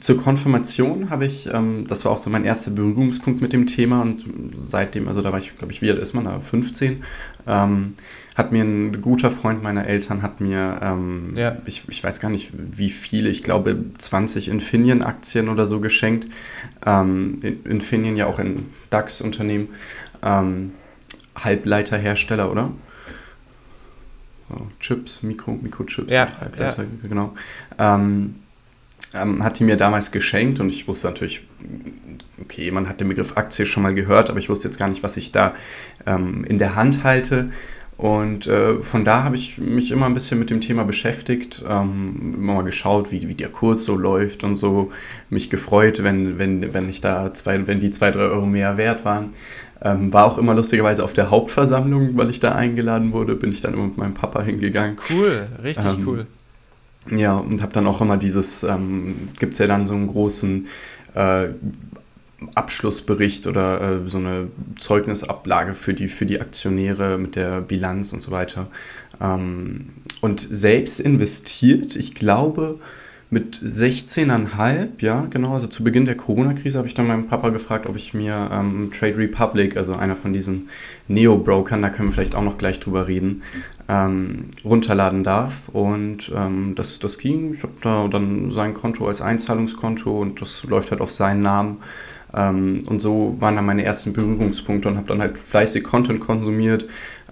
[0.00, 4.02] zur Konfirmation habe ich, ähm, das war auch so mein erster Berührungspunkt mit dem Thema
[4.02, 4.24] und
[4.56, 7.04] seitdem, also da war ich, glaube ich, wie alt ist man da, 15,
[7.46, 7.94] ähm,
[8.34, 11.58] hat mir ein guter Freund meiner Eltern, hat mir, ähm, ja.
[11.66, 16.26] ich, ich weiß gar nicht wie viele, ich glaube 20 Infineon-Aktien oder so geschenkt.
[16.84, 19.68] Ähm, Infineon ja auch ein DAX-Unternehmen,
[20.24, 20.72] ähm,
[21.36, 22.72] Halbleiterhersteller, oder?
[24.80, 27.08] Chips, Mikro, Mikrochips, ja, Halbleiter, ja.
[27.08, 27.34] genau.
[27.78, 28.36] Ähm,
[29.14, 31.46] ähm, hat die mir damals geschenkt und ich wusste natürlich,
[32.40, 35.02] okay, man hat den Begriff Aktie schon mal gehört, aber ich wusste jetzt gar nicht,
[35.02, 35.54] was ich da
[36.06, 37.50] ähm, in der Hand halte.
[37.96, 42.34] Und äh, von da habe ich mich immer ein bisschen mit dem Thema beschäftigt, ähm,
[42.36, 44.92] immer mal geschaut, wie, wie der Kurs so läuft und so.
[45.30, 49.06] Mich gefreut, wenn, wenn, wenn ich da zwei, wenn die zwei, drei Euro mehr wert
[49.06, 49.32] waren.
[49.82, 53.60] Ähm, war auch immer lustigerweise auf der Hauptversammlung, weil ich da eingeladen wurde, bin ich
[53.60, 54.96] dann immer mit meinem Papa hingegangen.
[55.10, 56.26] Cool, richtig ähm, cool.
[57.10, 60.66] Ja, und habe dann auch immer dieses, ähm, gibt es ja dann so einen großen
[61.14, 61.48] äh,
[62.54, 68.22] Abschlussbericht oder äh, so eine Zeugnisablage für die, für die Aktionäre mit der Bilanz und
[68.22, 68.68] so weiter.
[69.20, 72.78] Ähm, und selbst investiert, ich glaube,
[73.28, 77.86] mit 16,5, ja, genau, also zu Beginn der Corona-Krise habe ich dann meinem Papa gefragt,
[77.86, 80.68] ob ich mir ähm, Trade Republic, also einer von diesen
[81.08, 83.42] Neo-Brokern, da können wir vielleicht auch noch gleich drüber reden,
[83.88, 85.68] ähm, runterladen darf.
[85.70, 87.54] Und ähm, das, das ging.
[87.54, 91.78] Ich habe da dann sein Konto als Einzahlungskonto und das läuft halt auf seinen Namen.
[92.32, 96.86] Ähm, und so waren dann meine ersten Berührungspunkte und habe dann halt fleißig Content konsumiert.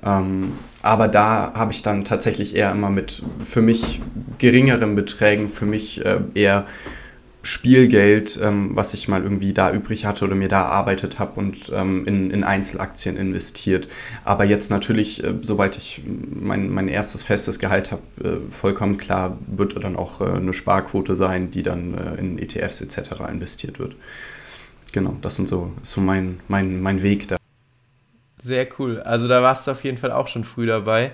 [0.05, 4.01] Ähm, aber da habe ich dann tatsächlich eher immer mit für mich
[4.39, 6.67] geringeren Beträgen, für mich äh, eher
[7.43, 11.71] Spielgeld, ähm, was ich mal irgendwie da übrig hatte oder mir da erarbeitet habe und
[11.75, 13.89] ähm, in, in Einzelaktien investiert.
[14.25, 19.39] Aber jetzt natürlich, äh, sobald ich mein, mein erstes festes Gehalt habe, äh, vollkommen klar,
[19.47, 23.21] wird dann auch äh, eine Sparquote sein, die dann äh, in ETFs etc.
[23.31, 23.95] investiert wird
[24.95, 27.37] genau, das sind so, ist so mein, mein, mein Weg da.
[28.45, 29.01] Sehr cool.
[29.01, 31.13] Also da warst du auf jeden Fall auch schon früh dabei,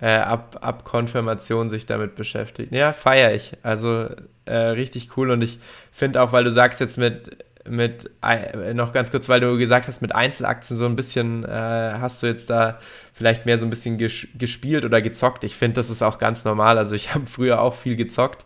[0.00, 2.72] äh, ab, ab Konfirmation sich damit beschäftigt.
[2.72, 3.54] Ja, feiere ich.
[3.64, 4.06] Also
[4.44, 5.58] äh, richtig cool und ich
[5.90, 9.88] finde auch, weil du sagst jetzt mit, mit äh, noch ganz kurz, weil du gesagt
[9.88, 12.78] hast, mit Einzelaktien so ein bisschen äh, hast du jetzt da
[13.12, 15.42] vielleicht mehr so ein bisschen gespielt oder gezockt.
[15.42, 16.78] Ich finde, das ist auch ganz normal.
[16.78, 18.44] Also ich habe früher auch viel gezockt.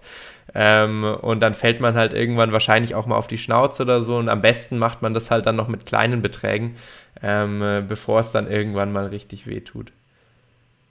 [0.54, 4.16] Ähm, und dann fällt man halt irgendwann wahrscheinlich auch mal auf die Schnauze oder so.
[4.16, 6.76] Und am besten macht man das halt dann noch mit kleinen Beträgen,
[7.22, 9.92] ähm, äh, bevor es dann irgendwann mal richtig wehtut.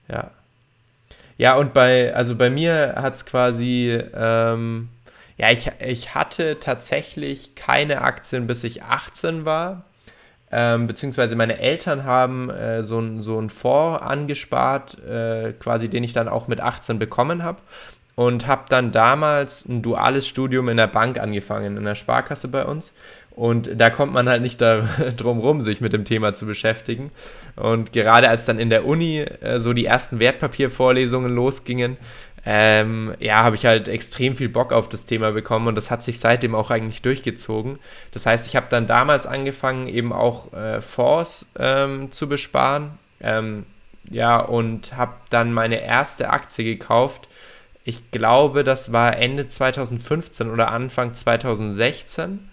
[0.08, 0.32] Ja.
[1.38, 4.90] Ja, und bei, also bei mir hat es quasi, ähm,
[5.38, 9.86] ja, ich, ich hatte tatsächlich keine Aktien, bis ich 18 war.
[10.52, 16.14] Ähm, beziehungsweise meine Eltern haben äh, so, so einen Fonds angespart, äh, quasi den ich
[16.14, 17.60] dann auch mit 18 bekommen habe
[18.16, 22.66] und habe dann damals ein duales Studium in der Bank angefangen, in der Sparkasse bei
[22.66, 22.92] uns.
[23.32, 24.62] Und da kommt man halt nicht
[25.18, 27.12] drum rum, sich mit dem Thema zu beschäftigen.
[27.56, 31.98] Und gerade als dann in der Uni äh, so die ersten Wertpapiervorlesungen losgingen,
[32.44, 36.02] ähm, ja, habe ich halt extrem viel Bock auf das Thema bekommen und das hat
[36.02, 37.78] sich seitdem auch eigentlich durchgezogen.
[38.14, 42.98] Das heißt, ich habe dann damals angefangen, eben auch äh, Fonds ähm, zu besparen.
[43.22, 43.66] Ähm,
[44.10, 47.28] ja, und habe dann meine erste Aktie gekauft
[47.84, 52.51] ich glaube, das war Ende 2015 oder Anfang 2016.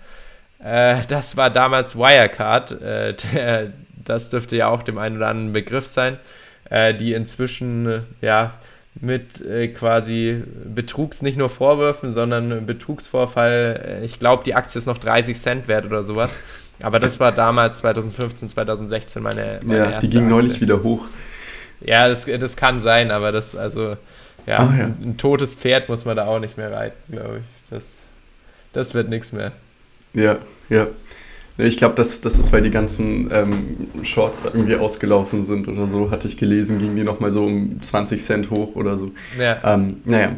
[0.62, 2.73] Äh, das war damals Wirecard.
[2.83, 3.73] Äh, der,
[4.05, 6.18] das dürfte ja auch dem einen oder anderen Begriff sein,
[6.71, 8.55] äh, die inzwischen ja
[9.01, 10.42] mit äh, quasi
[10.75, 14.01] Betrugs nicht nur Vorwürfen, sondern Betrugsvorfall.
[14.03, 16.37] Äh, ich glaube, die Aktie ist noch 30 Cent wert oder sowas.
[16.81, 20.07] Aber das war damals 2015, 2016 meine, meine ja, erste.
[20.07, 20.37] Die ging Aktie.
[20.37, 21.07] neulich wieder hoch.
[21.81, 23.97] Ja, das, das kann sein, aber das, also
[24.47, 24.85] ja, oh, ja.
[24.85, 27.44] Ein, ein, totes Pferd muss man da auch nicht mehr reiten, glaube ich.
[27.71, 27.83] Das,
[28.73, 29.53] das wird nichts mehr.
[30.14, 30.87] Ja, ja.
[31.59, 36.12] Ich glaube, das, das ist, weil die ganzen ähm, Shorts irgendwie ausgelaufen sind oder so,
[36.12, 39.11] hatte ich gelesen, gingen die nochmal so um 20 Cent hoch oder so.
[39.38, 39.59] Ja.
[39.64, 40.37] Ähm, naja.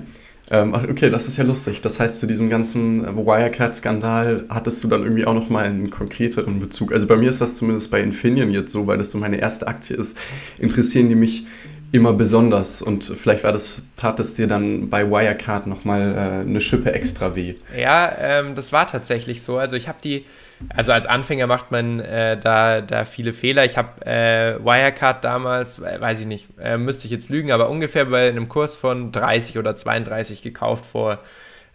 [0.50, 1.80] Ähm, okay, das ist ja lustig.
[1.82, 6.92] Das heißt, zu diesem ganzen Wirecard-Skandal hattest du dann irgendwie auch nochmal einen konkreteren Bezug.
[6.92, 9.68] Also bei mir ist das zumindest bei Infineon jetzt so, weil das so meine erste
[9.68, 10.18] Aktie ist,
[10.58, 11.46] interessieren die mich
[11.92, 16.60] immer besonders und vielleicht war das, tat es dir dann bei Wirecard nochmal äh, eine
[16.60, 17.56] Schippe extra weh.
[17.76, 19.58] Ja, ähm, das war tatsächlich so.
[19.58, 20.24] Also ich habe die,
[20.68, 23.64] also als Anfänger macht man äh, da, da viele Fehler.
[23.64, 27.68] Ich habe äh, Wirecard damals, äh, weiß ich nicht, äh, müsste ich jetzt lügen, aber
[27.68, 31.18] ungefähr bei einem Kurs von 30 oder 32 gekauft vor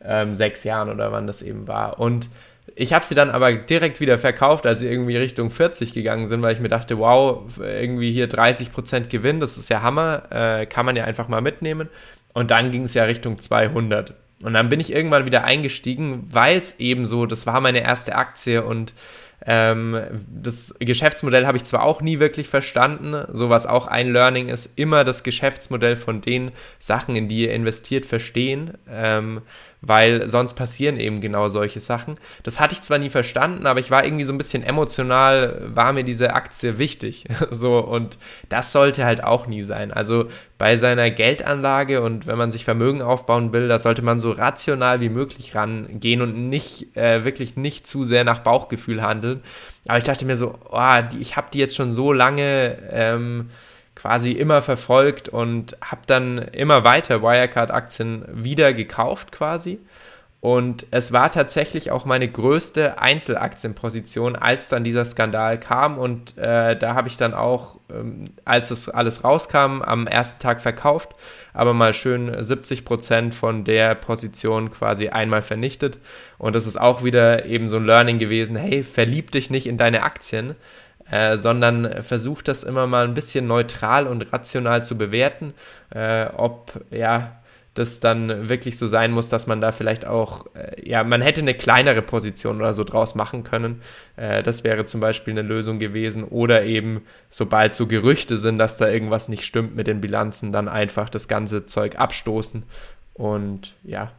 [0.04, 2.00] ähm, sechs Jahren oder wann das eben war.
[2.00, 2.30] Und
[2.76, 6.42] ich habe sie dann aber direkt wieder verkauft, als sie irgendwie Richtung 40 gegangen sind,
[6.42, 10.86] weil ich mir dachte, wow, irgendwie hier 30% Gewinn, das ist ja Hammer, äh, kann
[10.86, 11.90] man ja einfach mal mitnehmen.
[12.34, 14.14] Und dann ging es ja Richtung 200.
[14.44, 18.16] Und dann bin ich irgendwann wieder eingestiegen, weil es eben so, das war meine erste
[18.16, 18.94] Aktie und
[19.46, 24.50] ähm, das Geschäftsmodell habe ich zwar auch nie wirklich verstanden, so was auch ein Learning
[24.50, 29.42] ist, immer das Geschäftsmodell von den Sachen, in die ihr investiert, verstehen, ähm,
[29.82, 32.16] weil sonst passieren eben genau solche Sachen.
[32.44, 35.94] Das hatte ich zwar nie verstanden, aber ich war irgendwie so ein bisschen emotional, war
[35.94, 37.26] mir diese Aktie wichtig.
[37.52, 38.18] so, und
[38.50, 39.92] das sollte halt auch nie sein.
[39.92, 40.26] Also
[40.58, 45.02] bei seiner Geldanlage und wenn man sich Vermögen aufbauen will, da sollte man so rational
[45.02, 49.42] wie möglich rangehen und nicht äh, wirklich nicht zu sehr nach Bauchgefühl handeln.
[49.88, 53.50] Aber ich dachte mir so, oh, die, ich habe die jetzt schon so lange ähm,
[54.06, 59.80] quasi immer verfolgt und habe dann immer weiter Wirecard-Aktien wieder gekauft quasi.
[60.42, 65.98] Und es war tatsächlich auch meine größte Einzelaktienposition, als dann dieser Skandal kam.
[65.98, 70.62] Und äh, da habe ich dann auch, ähm, als das alles rauskam, am ersten Tag
[70.62, 71.14] verkauft,
[71.52, 75.98] aber mal schön 70 Prozent von der Position quasi einmal vernichtet.
[76.38, 79.80] Und das ist auch wieder eben so ein Learning gewesen: hey, verlieb dich nicht in
[79.80, 80.54] deine Aktien,
[81.10, 85.54] äh, sondern versucht das immer mal ein bisschen neutral und rational zu bewerten,
[85.92, 87.38] äh, ob ja
[87.76, 91.42] das dann wirklich so sein muss, dass man da vielleicht auch, äh, ja, man hätte
[91.42, 93.82] eine kleinere Position oder so draus machen können.
[94.16, 96.24] Äh, das wäre zum Beispiel eine Lösung gewesen.
[96.24, 100.70] Oder eben, sobald so Gerüchte sind, dass da irgendwas nicht stimmt mit den Bilanzen, dann
[100.70, 102.64] einfach das ganze Zeug abstoßen.
[103.14, 104.14] Und ja,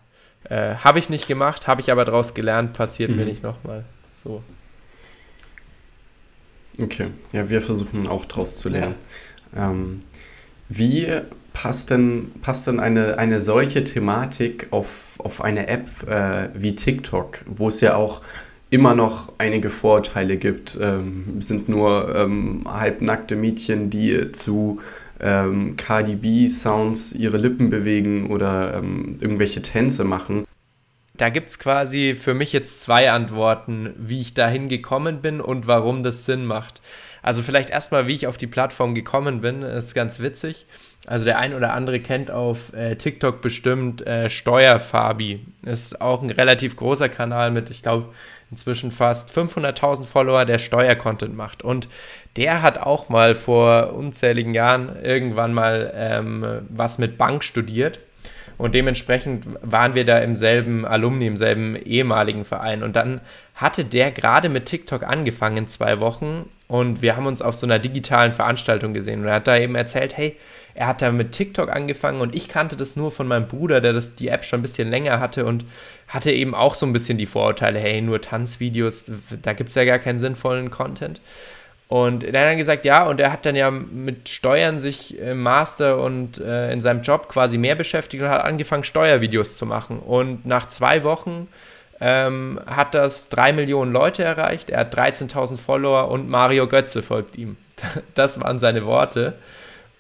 [0.51, 3.17] äh, habe ich nicht gemacht, habe ich aber daraus gelernt, passiert mhm.
[3.17, 3.85] mir nicht nochmal.
[4.23, 4.43] So.
[6.79, 8.95] Okay, ja, wir versuchen auch daraus zu lernen.
[9.55, 9.71] Ja.
[9.71, 10.03] Ähm,
[10.69, 11.09] wie
[11.53, 17.39] passt denn, passt denn eine, eine solche Thematik auf, auf eine App äh, wie TikTok,
[17.47, 18.21] wo es ja auch
[18.69, 20.79] immer noch einige Vorurteile gibt?
[20.81, 24.81] Ähm, sind nur ähm, halbnackte Mädchen, die zu
[25.19, 30.45] ähm, Cardi B-Sounds ihre Lippen bewegen oder ähm, irgendwelche Tänze machen.
[31.17, 35.67] Da gibt es quasi für mich jetzt zwei Antworten, wie ich dahin gekommen bin und
[35.67, 36.81] warum das Sinn macht.
[37.23, 40.67] Also vielleicht erstmal, wie ich auf die Plattform gekommen bin, ist ganz witzig.
[41.07, 45.45] Also der ein oder andere kennt auf äh, TikTok bestimmt äh, Steuerfabi.
[45.65, 48.11] Ist auch ein relativ großer Kanal mit, ich glaube,
[48.51, 51.63] inzwischen fast 500.000 Follower, der Steuercontent macht.
[51.63, 51.89] Und
[52.37, 58.01] der hat auch mal vor unzähligen Jahren irgendwann mal ähm, was mit Bank studiert
[58.59, 62.83] und dementsprechend waren wir da im selben Alumni, im selben ehemaligen Verein.
[62.83, 63.21] Und dann
[63.55, 67.67] hatte der gerade mit TikTok angefangen in zwei Wochen und wir haben uns auf so
[67.67, 69.21] einer digitalen Veranstaltung gesehen.
[69.21, 70.37] Und er hat da eben erzählt, hey,
[70.75, 73.93] er hat da mit TikTok angefangen und ich kannte das nur von meinem Bruder, der
[73.93, 75.65] das, die App schon ein bisschen länger hatte und
[76.09, 79.11] hatte eben auch so ein bisschen die Vorurteile, hey, nur Tanzvideos,
[79.43, 81.21] da gibt es ja gar keinen sinnvollen Content.
[81.89, 85.43] Und er hat dann gesagt, ja, und er hat dann ja mit Steuern sich im
[85.43, 90.01] Master und äh, in seinem Job quasi mehr beschäftigt und hat angefangen, Steuervideos zu machen.
[90.01, 91.47] Und nach zwei Wochen
[92.01, 94.71] ähm, hat das drei Millionen Leute erreicht.
[94.71, 97.57] Er hat 13.000 Follower und Mario Götze folgt ihm.
[98.15, 99.35] Das waren seine Worte.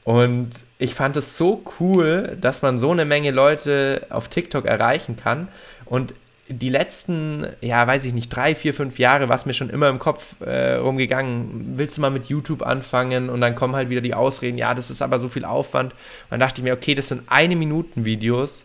[0.03, 5.17] Und ich fand es so cool, dass man so eine Menge Leute auf TikTok erreichen
[5.17, 5.49] kann.
[5.85, 6.15] Und
[6.49, 9.89] die letzten, ja, weiß ich nicht, drei, vier, fünf Jahre war es mir schon immer
[9.89, 13.31] im Kopf äh, rumgegangen, willst du mal mit YouTube anfangen?
[13.31, 15.93] Und dann kommen halt wieder die Ausreden, ja, das ist aber so viel Aufwand.
[15.93, 18.65] Und dann dachte ich mir, okay, das sind eine Minuten Videos.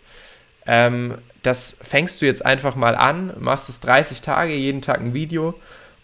[0.68, 5.14] Ähm, das fängst du jetzt einfach mal an, machst es 30 Tage, jeden Tag ein
[5.14, 5.56] Video.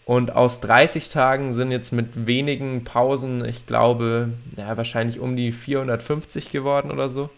[0.04, 5.52] Und aus 30 Tagen sind jetzt mit wenigen Pausen, ich glaube, ja, wahrscheinlich um die
[5.52, 7.30] 450 geworden oder so.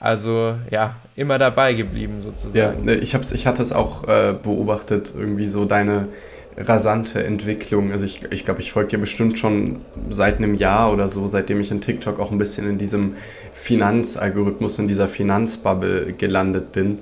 [0.00, 2.88] Also ja, immer dabei geblieben sozusagen.
[2.88, 6.08] Ja, ich, hab's, ich hatte es auch äh, beobachtet, irgendwie so deine
[6.56, 7.92] rasante Entwicklung.
[7.92, 11.26] Also ich glaube, ich, glaub, ich folge dir bestimmt schon seit einem Jahr oder so,
[11.26, 13.16] seitdem ich in TikTok auch ein bisschen in diesem
[13.52, 17.00] Finanzalgorithmus, in dieser Finanzbubble gelandet bin.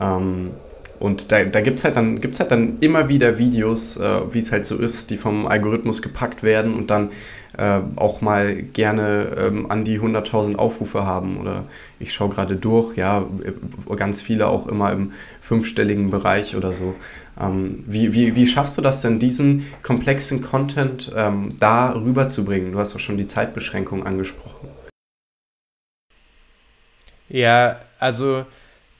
[0.00, 0.56] Ähm,
[0.98, 4.52] Und da, da gibt es halt, dann, halt dann immer wieder Videos, äh, wie es
[4.52, 7.10] halt so ist, die vom Algorithmus gepackt werden und dann
[7.58, 11.38] äh, auch mal gerne ähm, an die 100.000 Aufrufe haben.
[11.40, 11.64] Oder
[12.02, 13.24] ich schaue gerade durch, ja,
[13.96, 16.94] ganz viele auch immer im fünfstelligen Bereich oder so.
[17.40, 22.72] Ähm, wie, wie, wie schaffst du das denn, diesen komplexen Content ähm, da rüberzubringen?
[22.72, 24.68] Du hast auch schon die Zeitbeschränkung angesprochen.
[27.28, 28.44] Ja, also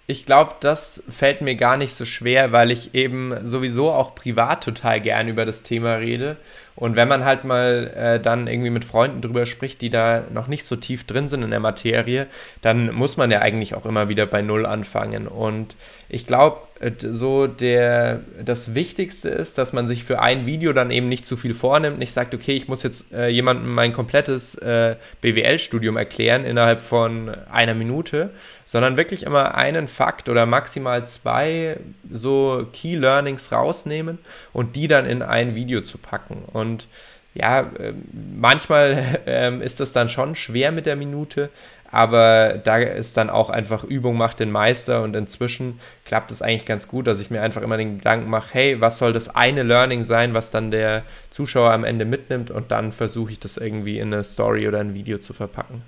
[0.06, 4.64] ich glaube, das fällt mir gar nicht so schwer, weil ich eben sowieso auch privat
[4.64, 6.36] total gern über das Thema rede.
[6.74, 10.48] Und wenn man halt mal äh, dann irgendwie mit Freunden drüber spricht, die da noch
[10.48, 12.26] nicht so tief drin sind in der Materie,
[12.62, 15.28] dann muss man ja eigentlich auch immer wieder bei Null anfangen.
[15.28, 15.76] Und
[16.08, 16.58] ich glaube,
[17.00, 21.36] so der, das Wichtigste ist, dass man sich für ein Video dann eben nicht zu
[21.36, 26.44] viel vornimmt, nicht sagt, okay, ich muss jetzt äh, jemandem mein komplettes äh, BWL-Studium erklären
[26.44, 28.30] innerhalb von einer Minute,
[28.66, 31.76] sondern wirklich immer einen Fakt oder maximal zwei
[32.10, 34.18] so Key Learnings rausnehmen
[34.52, 36.42] und die dann in ein Video zu packen.
[36.52, 36.88] Und
[37.34, 38.02] ja, ähm,
[38.34, 41.50] manchmal äh, ist das dann schon schwer mit der Minute,
[41.92, 46.66] aber da ist dann auch einfach Übung macht den Meister und inzwischen klappt es eigentlich
[46.66, 49.62] ganz gut, dass ich mir einfach immer den Gedanken mache, hey, was soll das eine
[49.62, 53.98] Learning sein, was dann der Zuschauer am Ende mitnimmt und dann versuche ich das irgendwie
[53.98, 55.82] in eine Story oder ein Video zu verpacken.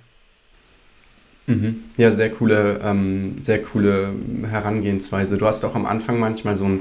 [1.47, 1.85] Mhm.
[1.97, 4.13] Ja, sehr coole, ähm, sehr coole
[4.49, 5.39] Herangehensweise.
[5.39, 6.81] Du hast auch am Anfang manchmal so einen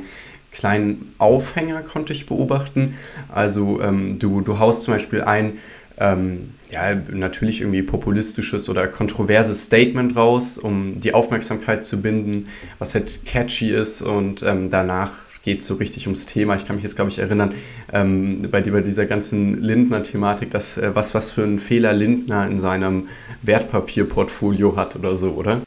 [0.51, 2.97] kleinen Aufhänger, konnte ich beobachten.
[3.33, 5.57] Also ähm, du, du haust zum Beispiel ein,
[5.97, 12.45] ähm, ja, natürlich irgendwie populistisches oder kontroverses Statement raus, um die Aufmerksamkeit zu binden,
[12.79, 15.11] was halt catchy ist und ähm, danach
[15.43, 16.55] geht es so richtig ums Thema.
[16.55, 17.53] Ich kann mich jetzt, glaube ich, erinnern,
[17.91, 22.59] ähm, bei, bei, dieser ganzen Lindner-Thematik, dass äh, was, was für einen Fehler Lindner in
[22.59, 23.09] seinem
[23.41, 25.61] Wertpapierportfolio hat oder so, oder?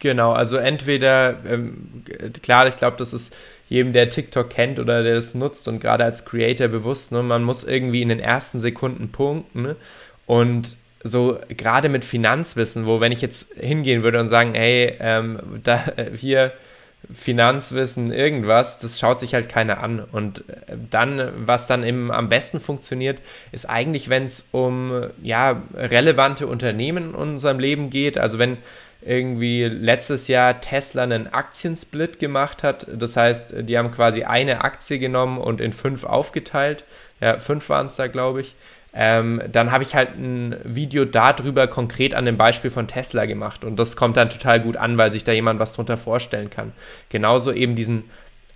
[0.00, 2.02] Genau, also entweder, ähm,
[2.42, 3.34] klar, ich glaube, das ist
[3.70, 7.42] jedem, der TikTok kennt oder der das nutzt und gerade als Creator bewusst, ne, man
[7.42, 9.76] muss irgendwie in den ersten Sekunden punkten ne?
[10.26, 15.38] und so gerade mit Finanzwissen, wo wenn ich jetzt hingehen würde und sagen, hey, ähm,
[15.62, 16.52] da äh, hier
[17.14, 20.00] Finanzwissen, irgendwas, das schaut sich halt keiner an.
[20.00, 23.18] Und äh, dann, was dann eben am besten funktioniert,
[23.52, 28.18] ist eigentlich, wenn es um ja, relevante Unternehmen in unserem Leben geht.
[28.18, 28.58] Also wenn
[29.02, 32.86] irgendwie letztes Jahr Tesla einen Aktiensplit gemacht hat.
[32.92, 36.84] Das heißt, die haben quasi eine Aktie genommen und in fünf aufgeteilt.
[37.20, 38.54] Ja, fünf waren es da, glaube ich.
[38.92, 43.64] Ähm, dann habe ich halt ein Video darüber konkret an dem Beispiel von Tesla gemacht.
[43.64, 46.72] Und das kommt dann total gut an, weil sich da jemand was drunter vorstellen kann.
[47.08, 48.04] Genauso eben diesen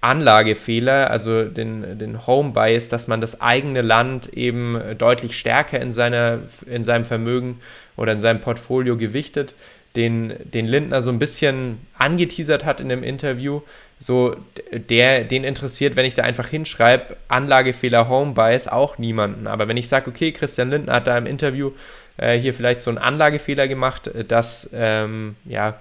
[0.01, 5.93] Anlagefehler, also den, den Home Bias, dass man das eigene Land eben deutlich stärker in,
[5.93, 7.61] seiner, in seinem Vermögen
[7.97, 9.55] oder in seinem Portfolio gewichtet
[9.97, 13.61] den, den Lindner so ein bisschen angeteasert hat in dem Interview.
[14.01, 14.37] So,
[14.73, 19.47] der, den interessiert, wenn ich da einfach hinschreibe, Anlagefehler Home Bias auch niemanden.
[19.47, 21.71] Aber wenn ich sage, okay, Christian Lindner hat da im Interview
[22.17, 25.79] äh, hier vielleicht so einen Anlagefehler gemacht, äh, das ähm, ja,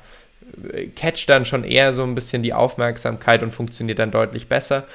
[0.95, 4.85] catcht dann schon eher so ein bisschen die Aufmerksamkeit und funktioniert dann deutlich besser.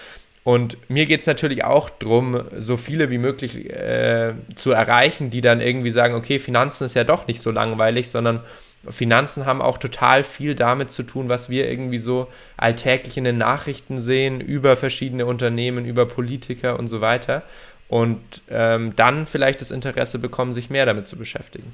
[0.44, 5.40] Und mir geht es natürlich auch darum, so viele wie möglich äh, zu erreichen, die
[5.40, 8.40] dann irgendwie sagen, okay, Finanzen ist ja doch nicht so langweilig, sondern
[8.88, 13.38] Finanzen haben auch total viel damit zu tun, was wir irgendwie so alltäglich in den
[13.38, 17.42] Nachrichten sehen, über verschiedene Unternehmen, über Politiker und so weiter.
[17.88, 21.72] Und ähm, dann vielleicht das Interesse bekommen, sich mehr damit zu beschäftigen.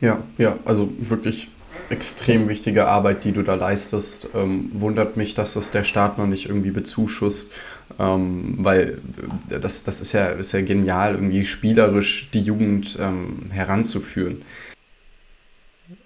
[0.00, 1.48] Ja, ja, also wirklich
[1.88, 4.28] extrem wichtige Arbeit, die du da leistest.
[4.34, 7.50] Ähm, wundert mich, dass das der Staat noch nicht irgendwie bezuschusst,
[7.98, 8.98] ähm, weil
[9.48, 14.42] das, das ist, ja, ist ja genial, irgendwie spielerisch die Jugend ähm, heranzuführen.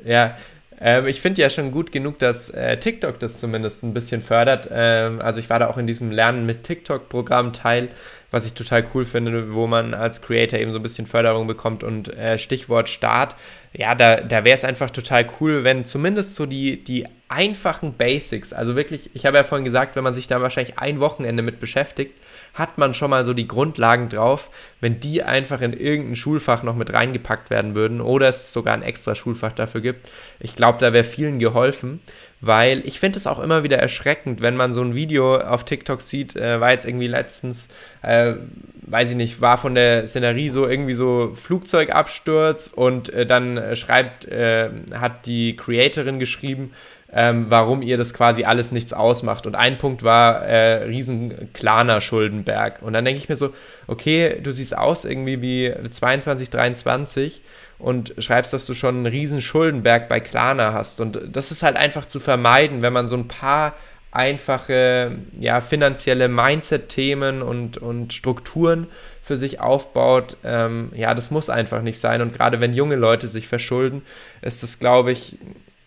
[0.04, 0.36] Ja,
[0.80, 4.68] ähm, ich finde ja schon gut genug, dass äh, TikTok das zumindest ein bisschen fördert.
[4.72, 7.88] Ähm, also ich war da auch in diesem Lernen mit TikTok-Programm teil,
[8.30, 11.82] was ich total cool finde, wo man als Creator eben so ein bisschen Förderung bekommt
[11.82, 13.34] und äh, Stichwort Start.
[13.72, 18.52] Ja, da, da wäre es einfach total cool, wenn zumindest so die, die einfachen Basics,
[18.52, 21.60] also wirklich, ich habe ja vorhin gesagt, wenn man sich da wahrscheinlich ein Wochenende mit
[21.60, 22.18] beschäftigt,
[22.54, 26.74] hat man schon mal so die Grundlagen drauf, wenn die einfach in irgendein Schulfach noch
[26.74, 30.10] mit reingepackt werden würden oder es sogar ein extra Schulfach dafür gibt.
[30.40, 32.00] Ich glaube, da wäre vielen geholfen,
[32.40, 36.00] weil ich finde es auch immer wieder erschreckend, wenn man so ein Video auf TikTok
[36.00, 37.68] sieht, äh, war jetzt irgendwie letztens,
[38.02, 38.34] äh,
[38.82, 44.26] weiß ich nicht, war von der Szenerie so irgendwie so Flugzeugabsturz und äh, dann schreibt,
[44.26, 46.72] äh, hat die Creatorin geschrieben,
[47.12, 49.46] ähm, warum ihr das quasi alles nichts ausmacht.
[49.46, 52.82] Und ein Punkt war äh, riesen Klaner Schuldenberg.
[52.82, 53.54] Und dann denke ich mir so,
[53.86, 57.40] okay, du siehst aus irgendwie wie 22, 23
[57.78, 61.00] und schreibst, dass du schon einen riesen Schuldenberg bei Klarna hast.
[61.00, 63.74] Und das ist halt einfach zu vermeiden, wenn man so ein paar
[64.10, 68.86] einfache, ja, finanzielle Mindset-Themen und, und Strukturen
[69.22, 72.20] für sich aufbaut, ähm, ja, das muss einfach nicht sein.
[72.20, 74.02] Und gerade wenn junge Leute sich verschulden,
[74.42, 75.38] ist das, glaube ich,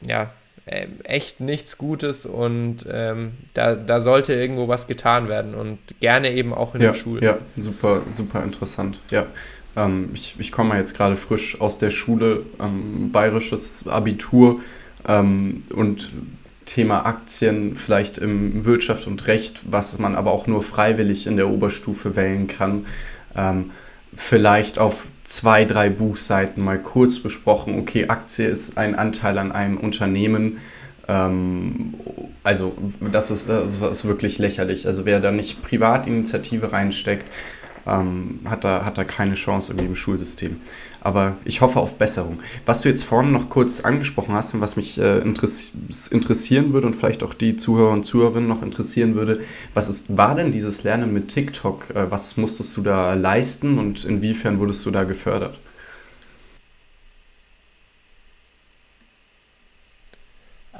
[0.01, 0.32] ja,
[0.66, 6.53] echt nichts Gutes und ähm, da, da sollte irgendwo was getan werden und gerne eben
[6.53, 7.24] auch in ja, den Schulen.
[7.24, 8.99] Ja, super, super interessant.
[9.09, 9.26] Ja,
[9.76, 14.62] ähm, ich, ich komme jetzt gerade frisch aus der Schule, ähm, bayerisches Abitur
[15.07, 16.12] ähm, und
[16.66, 21.49] Thema Aktien vielleicht im Wirtschaft und Recht, was man aber auch nur freiwillig in der
[21.49, 22.86] Oberstufe wählen kann.
[23.36, 23.72] Ähm,
[24.16, 29.78] vielleicht auf zwei, drei Buchseiten mal kurz besprochen, okay, Aktie ist ein Anteil an einem
[29.78, 30.58] Unternehmen.
[31.08, 31.94] Ähm,
[32.44, 34.88] also das ist, das ist wirklich lächerlich.
[34.88, 37.26] Also wer da nicht Privatinitiative reinsteckt,
[37.88, 40.58] ähm, hat, da, hat da keine Chance irgendwie im Schulsystem.
[41.02, 42.39] Aber ich hoffe auf Besserung.
[42.66, 45.72] Was du jetzt vorhin noch kurz angesprochen hast und was mich äh, interess
[46.12, 49.41] interessieren würde und vielleicht auch die Zuhörer und Zuhörerinnen noch interessieren würde,
[49.74, 51.89] was ist, war denn dieses Lernen mit TikTok?
[51.89, 55.60] Äh, was musstest du da leisten und inwiefern wurdest du da gefördert?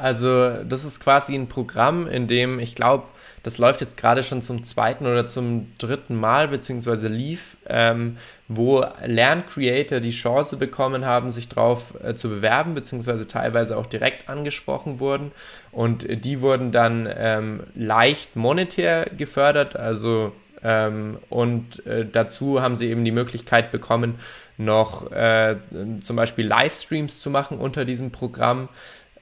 [0.02, 3.04] Also das ist quasi ein Programm, in dem ich glaube,
[3.44, 8.84] das läuft jetzt gerade schon zum zweiten oder zum dritten Mal, beziehungsweise lief, ähm, wo
[9.06, 15.00] Lerncreator die Chance bekommen haben, sich darauf äh, zu bewerben, beziehungsweise teilweise auch direkt angesprochen
[15.00, 15.32] wurden.
[15.72, 20.34] Und die wurden dann ähm, leicht monetär gefördert, also
[20.64, 24.16] ähm, und äh, dazu haben sie eben die Möglichkeit bekommen,
[24.58, 25.56] noch äh,
[26.02, 28.70] zum Beispiel Livestreams zu machen unter diesem Programm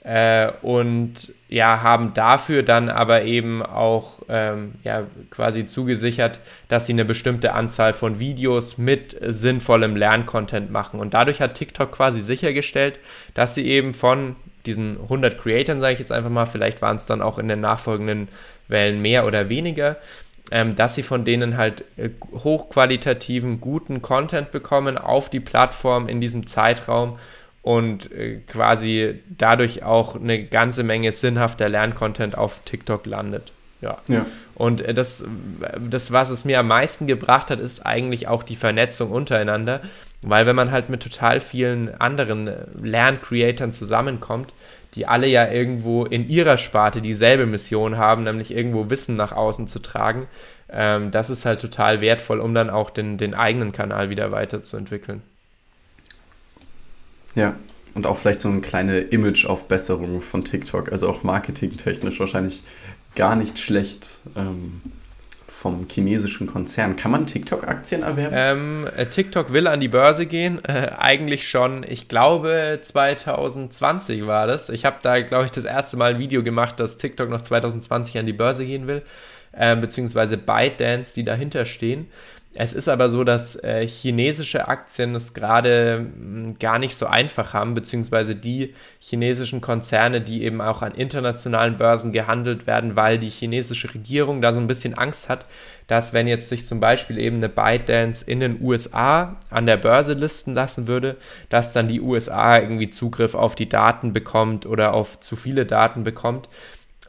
[0.03, 6.93] äh, und ja, haben dafür dann aber eben auch ähm, ja, quasi zugesichert, dass sie
[6.93, 10.99] eine bestimmte Anzahl von Videos mit sinnvollem Lerncontent machen.
[10.99, 12.99] Und dadurch hat TikTok quasi sichergestellt,
[13.33, 14.35] dass sie eben von
[14.65, 17.61] diesen 100 Creatoren, sage ich jetzt einfach mal, vielleicht waren es dann auch in den
[17.61, 18.29] nachfolgenden
[18.67, 19.97] Wellen mehr oder weniger,
[20.51, 26.21] ähm, dass sie von denen halt äh, hochqualitativen, guten Content bekommen auf die Plattform in
[26.21, 27.19] diesem Zeitraum
[27.69, 33.51] und äh, quasi dadurch auch eine ganze Menge sinnhafter Lerncontent auf TikTok landet.
[33.79, 33.99] Ja.
[34.07, 34.25] ja.
[34.55, 35.23] Und äh, das,
[35.87, 39.81] das, was es mir am meisten gebracht hat, ist eigentlich auch die Vernetzung untereinander.
[40.23, 42.49] Weil wenn man halt mit total vielen anderen
[42.81, 44.51] Lerncreatoren zusammenkommt,
[44.95, 49.67] die alle ja irgendwo in ihrer Sparte dieselbe Mission haben, nämlich irgendwo Wissen nach außen
[49.67, 50.25] zu tragen,
[50.71, 55.21] ähm, das ist halt total wertvoll, um dann auch den, den eigenen Kanal wieder weiterzuentwickeln.
[57.35, 57.55] Ja,
[57.95, 62.63] und auch vielleicht so eine kleine Image-Aufbesserung von TikTok, also auch marketingtechnisch wahrscheinlich
[63.15, 64.81] gar nicht schlecht ähm,
[65.59, 66.95] vom chinesischen Konzern.
[66.95, 68.35] Kann man TikTok-Aktien erwerben?
[68.37, 74.47] Ähm, äh, TikTok will an die Börse gehen, äh, eigentlich schon, ich glaube 2020 war
[74.47, 74.69] das.
[74.69, 78.17] Ich habe da, glaube ich, das erste Mal ein Video gemacht, dass TikTok noch 2020
[78.17, 79.01] an die Börse gehen will,
[79.51, 82.07] äh, beziehungsweise ByteDance, die dahinter stehen.
[82.55, 87.53] Es ist aber so, dass äh, chinesische Aktien es gerade hm, gar nicht so einfach
[87.53, 93.29] haben, beziehungsweise die chinesischen Konzerne, die eben auch an internationalen Börsen gehandelt werden, weil die
[93.29, 95.45] chinesische Regierung da so ein bisschen Angst hat,
[95.85, 100.13] dass wenn jetzt sich zum Beispiel eben eine ByteDance in den USA an der Börse
[100.13, 101.17] listen lassen würde,
[101.49, 106.03] dass dann die USA irgendwie Zugriff auf die Daten bekommt oder auf zu viele Daten
[106.03, 106.49] bekommt.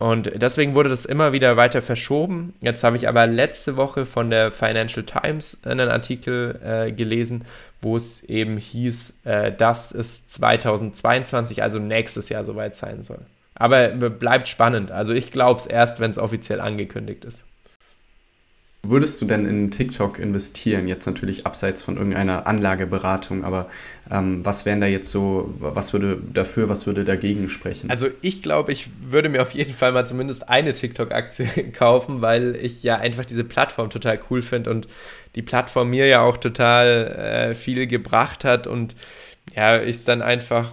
[0.00, 2.54] Und deswegen wurde das immer wieder weiter verschoben.
[2.62, 7.44] Jetzt habe ich aber letzte Woche von der Financial Times einen Artikel äh, gelesen,
[7.82, 13.20] wo es eben hieß, äh, dass es 2022, also nächstes Jahr soweit sein soll.
[13.54, 14.90] Aber bleibt spannend.
[14.90, 17.44] Also ich glaube es erst, wenn es offiziell angekündigt ist.
[18.82, 20.88] Würdest du denn in TikTok investieren?
[20.88, 23.68] Jetzt natürlich abseits von irgendeiner Anlageberatung, aber
[24.10, 27.90] ähm, was wären da jetzt so, was würde dafür, was würde dagegen sprechen?
[27.90, 32.56] Also ich glaube, ich würde mir auf jeden Fall mal zumindest eine TikTok-Aktie kaufen, weil
[32.56, 34.88] ich ja einfach diese Plattform total cool finde und
[35.34, 38.96] die Plattform mir ja auch total äh, viel gebracht hat und
[39.54, 40.72] ja, ich es dann einfach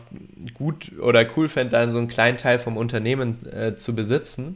[0.54, 4.56] gut oder cool fände, dann so einen kleinen Teil vom Unternehmen äh, zu besitzen.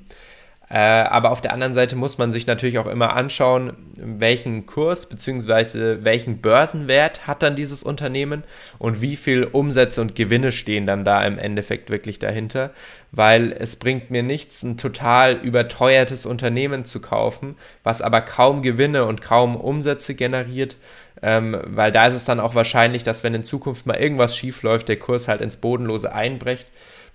[0.72, 5.06] Äh, aber auf der anderen Seite muss man sich natürlich auch immer anschauen, welchen Kurs
[5.06, 5.98] bzw.
[6.06, 8.46] welchen Börsenwert hat dann dieses Unternehmen
[8.80, 12.72] und wie viel Umsätze und Gewinne stehen dann da im Endeffekt wirklich dahinter.
[13.12, 19.04] Weil es bringt mir nichts, ein total überteuertes Unternehmen zu kaufen, was aber kaum Gewinne
[19.04, 20.78] und kaum Umsätze generiert.
[21.22, 24.64] Ähm, weil da ist es dann auch wahrscheinlich, dass wenn in Zukunft mal irgendwas schief
[24.64, 26.68] läuft, der Kurs halt ins Bodenlose einbricht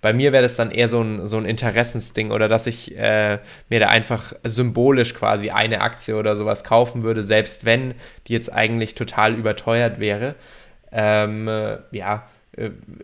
[0.07, 3.40] bei mir wäre das dann eher so ein, so ein Interessensding oder dass ich äh,
[3.68, 7.92] mir da einfach symbolisch quasi eine Aktie oder sowas kaufen würde, selbst wenn
[8.28, 10.36] die jetzt eigentlich total überteuert wäre.
[10.92, 12.22] Ähm, äh, ja,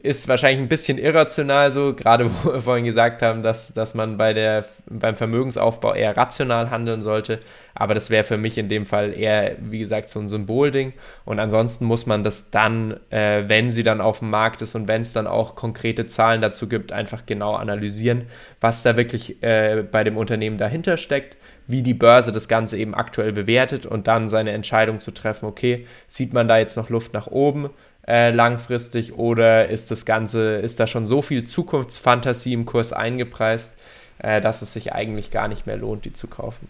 [0.03, 4.17] ist wahrscheinlich ein bisschen irrational so, gerade wo wir vorhin gesagt haben, dass, dass man
[4.17, 7.41] bei der, beim Vermögensaufbau eher rational handeln sollte.
[7.75, 10.93] Aber das wäre für mich in dem Fall eher, wie gesagt, so ein Symbolding.
[11.25, 14.89] Und ansonsten muss man das dann, äh, wenn sie dann auf dem Markt ist und
[14.89, 18.27] wenn es dann auch konkrete Zahlen dazu gibt, einfach genau analysieren,
[18.61, 21.37] was da wirklich äh, bei dem Unternehmen dahinter steckt
[21.67, 25.87] wie die Börse das Ganze eben aktuell bewertet und dann seine Entscheidung zu treffen, okay,
[26.07, 27.71] sieht man da jetzt noch Luft nach oben?
[28.07, 33.75] Äh, langfristig oder ist das Ganze, ist da schon so viel Zukunftsfantasie im Kurs eingepreist,
[34.19, 36.69] äh, dass es sich eigentlich gar nicht mehr lohnt, die zu kaufen.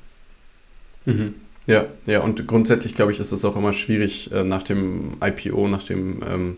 [1.05, 1.35] Mhm.
[1.67, 5.69] Ja, ja, und grundsätzlich glaube ich, ist es auch immer schwierig, äh, nach dem IPO,
[5.69, 6.57] nach dem ähm,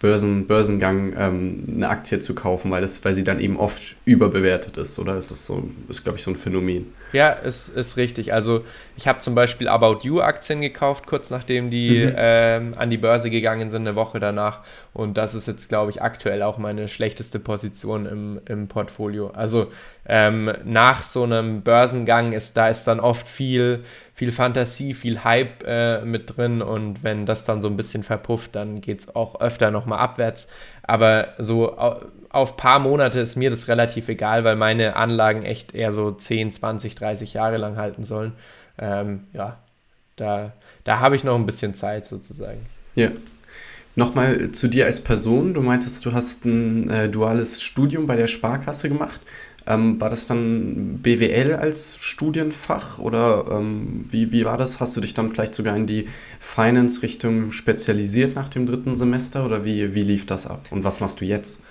[0.00, 4.76] Börsen, Börsengang ähm, eine Aktie zu kaufen, weil, das, weil sie dann eben oft überbewertet
[4.76, 6.86] ist, oder ist das so, ist glaube ich so ein Phänomen?
[7.14, 8.32] Ja, ist, ist richtig.
[8.32, 8.64] Also
[8.96, 12.14] ich habe zum Beispiel About You Aktien gekauft, kurz nachdem die mhm.
[12.16, 14.62] ähm, an die Börse gegangen sind, eine Woche danach.
[14.92, 19.28] Und das ist jetzt, glaube ich, aktuell auch meine schlechteste Position im, im Portfolio.
[19.28, 19.68] Also
[20.06, 25.62] ähm, nach so einem Börsengang ist, da ist dann oft viel, viel Fantasie, viel Hype
[25.64, 26.62] äh, mit drin.
[26.62, 30.48] Und wenn das dann so ein bisschen verpufft, dann geht es auch öfter nochmal abwärts.
[30.82, 31.78] Aber so
[32.34, 36.52] auf paar Monate ist mir das relativ egal, weil meine Anlagen echt eher so 10,
[36.52, 38.32] 20, 30 Jahre lang halten sollen.
[38.78, 39.58] Ähm, ja,
[40.16, 40.52] da,
[40.84, 42.66] da habe ich noch ein bisschen Zeit sozusagen.
[42.94, 43.10] Ja.
[43.96, 45.54] Nochmal zu dir als Person.
[45.54, 49.20] Du meintest, du hast ein äh, duales Studium bei der Sparkasse gemacht.
[49.66, 54.80] Ähm, war das dann BWL als Studienfach oder ähm, wie, wie war das?
[54.80, 56.08] Hast du dich dann vielleicht sogar in die
[56.40, 60.66] Finance-Richtung spezialisiert nach dem dritten Semester oder wie, wie lief das ab?
[60.70, 61.62] Und was machst du jetzt?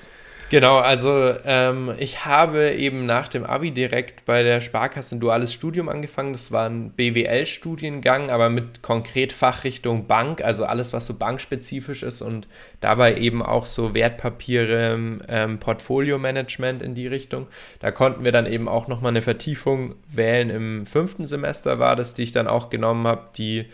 [0.54, 5.51] Genau, also ähm, ich habe eben nach dem Abi direkt bei der Sparkasse ein duales
[5.51, 6.32] Studium angefangen.
[6.32, 12.22] Das war ein BWL-Studiengang, aber mit konkret Fachrichtung Bank, also alles, was so bankspezifisch ist
[12.22, 12.47] und
[12.82, 14.95] dabei eben auch so Wertpapiere,
[15.28, 17.47] ähm, Portfolio-Management in die Richtung.
[17.80, 20.51] Da konnten wir dann eben auch nochmal eine Vertiefung wählen.
[20.51, 23.66] Im fünften Semester war das, die ich dann auch genommen habe, die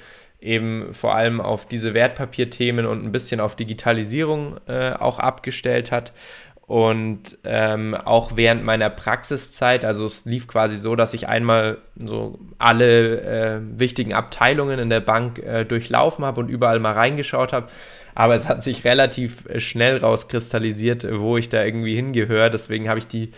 [0.41, 6.13] eben vor allem auf diese Wertpapierthemen und ein bisschen auf Digitalisierung äh, auch abgestellt hat.
[6.69, 12.37] Und ähm, auch während meiner Praxiszeit, also es lief quasi so, dass ich einmal so
[12.59, 17.69] alle äh, wichtigen Abteilungen in der Bank äh, durchlaufen habe und überall mal reingeschaut habe.
[18.13, 22.51] Aber es hat sich relativ schnell rauskristallisiert, wo ich da irgendwie hingehöre.
[22.51, 23.31] Deswegen habe ich die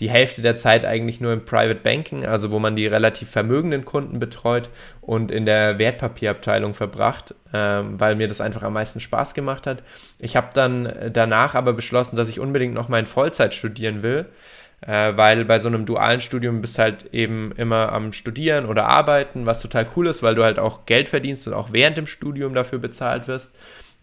[0.00, 3.84] die Hälfte der Zeit eigentlich nur im Private Banking, also wo man die relativ vermögenden
[3.84, 4.70] Kunden betreut
[5.00, 9.82] und in der Wertpapierabteilung verbracht, ähm, weil mir das einfach am meisten Spaß gemacht hat.
[10.18, 14.26] Ich habe dann danach aber beschlossen, dass ich unbedingt noch mein Vollzeit studieren will,
[14.80, 19.46] äh, weil bei so einem dualen Studium bist halt eben immer am Studieren oder Arbeiten,
[19.46, 22.54] was total cool ist, weil du halt auch Geld verdienst und auch während dem Studium
[22.54, 23.52] dafür bezahlt wirst.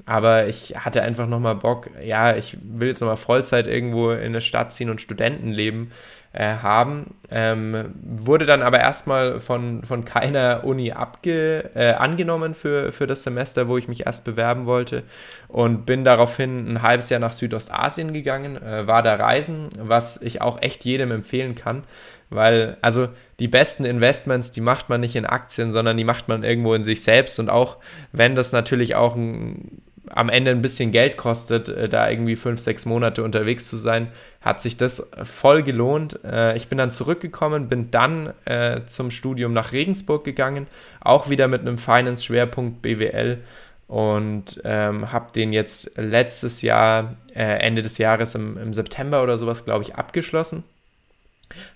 [0.10, 4.42] Aber ich hatte einfach nochmal Bock, ja, ich will jetzt nochmal Vollzeit irgendwo in eine
[4.42, 5.92] Stadt ziehen und Studentenleben
[6.34, 7.14] äh, haben.
[7.30, 13.22] Ähm, wurde dann aber erstmal von, von keiner Uni abge, äh, angenommen für, für das
[13.22, 15.04] Semester, wo ich mich erst bewerben wollte.
[15.48, 20.42] Und bin daraufhin ein halbes Jahr nach Südostasien gegangen, äh, war da reisen, was ich
[20.42, 21.84] auch echt jedem empfehlen kann.
[22.32, 26.44] Weil, also die besten Investments, die macht man nicht in Aktien, sondern die macht man
[26.44, 27.40] irgendwo in sich selbst.
[27.40, 27.78] Und auch
[28.12, 32.60] wenn das natürlich auch ein am Ende ein bisschen Geld kostet, äh, da irgendwie fünf,
[32.60, 36.20] sechs Monate unterwegs zu sein, hat sich das voll gelohnt.
[36.24, 40.68] Äh, ich bin dann zurückgekommen, bin dann äh, zum Studium nach Regensburg gegangen,
[41.02, 43.40] auch wieder mit einem Finance-Schwerpunkt BWL
[43.88, 49.84] und ähm, habe den jetzt letztes Jahr, Ende des Jahres im, September oder sowas, glaube
[49.84, 50.64] ich, abgeschlossen.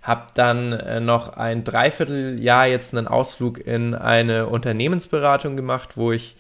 [0.02, 6.36] Habe dann noch ein Dreivierteljahr jetzt einen Ausflug in eine Unternehmensberatung gemacht, wo ich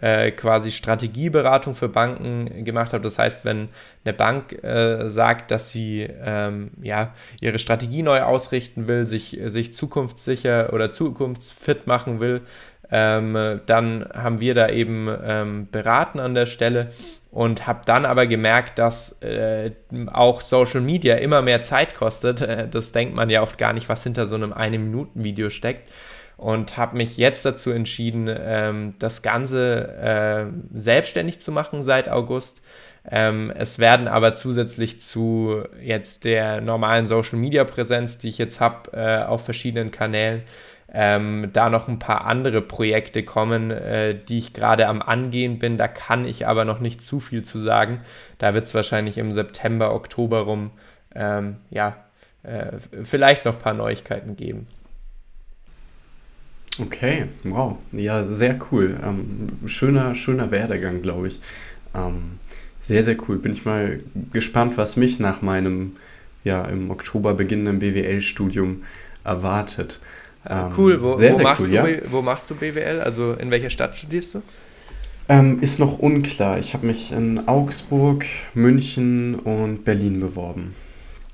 [0.00, 3.02] äh, quasi Strategieberatung für Banken gemacht habe.
[3.02, 3.68] Das heißt, wenn
[4.04, 9.74] eine Bank äh, sagt, dass sie ähm, ja, ihre Strategie neu ausrichten will, sich, sich
[9.74, 12.42] zukunftssicher oder zukunftsfit machen will,
[12.90, 16.92] ähm, dann haben wir da eben ähm, beraten an der Stelle
[17.30, 19.72] und habe dann aber gemerkt, dass äh,
[20.12, 22.42] auch Social Media immer mehr Zeit kostet.
[22.42, 25.50] Äh, das denkt man ja oft gar nicht, was hinter so einem eine Minuten Video
[25.50, 25.90] steckt
[26.36, 32.62] und habe mich jetzt dazu entschieden, ähm, das Ganze äh, selbstständig zu machen seit August.
[33.08, 38.60] Ähm, es werden aber zusätzlich zu jetzt der normalen Social Media Präsenz, die ich jetzt
[38.60, 40.42] habe äh, auf verschiedenen Kanälen,
[40.92, 45.78] ähm, da noch ein paar andere Projekte kommen, äh, die ich gerade am Angehen bin.
[45.78, 48.00] Da kann ich aber noch nicht zu viel zu sagen.
[48.38, 50.72] Da wird es wahrscheinlich im September, Oktober rum,
[51.14, 51.96] ähm, ja,
[52.42, 52.72] äh,
[53.04, 54.66] vielleicht noch ein paar Neuigkeiten geben.
[56.78, 57.78] Okay, wow.
[57.92, 58.98] Ja, sehr cool.
[59.02, 61.40] Ähm, schöner, schöner Werdegang, glaube ich.
[61.94, 62.38] Ähm,
[62.80, 63.38] Sehr, sehr cool.
[63.38, 64.00] Bin ich mal
[64.32, 65.96] gespannt, was mich nach meinem
[66.44, 68.84] ja, im Oktober beginnenden BWL-Studium
[69.24, 69.98] erwartet.
[70.48, 72.00] Ähm, cool, wo, sehr, wo, sehr machst cool, du, ja?
[72.10, 73.00] wo machst du BWL?
[73.00, 74.42] Also in welcher Stadt studierst du?
[75.28, 76.58] Ähm, ist noch unklar.
[76.60, 78.24] Ich habe mich in Augsburg,
[78.54, 80.74] München und Berlin beworben.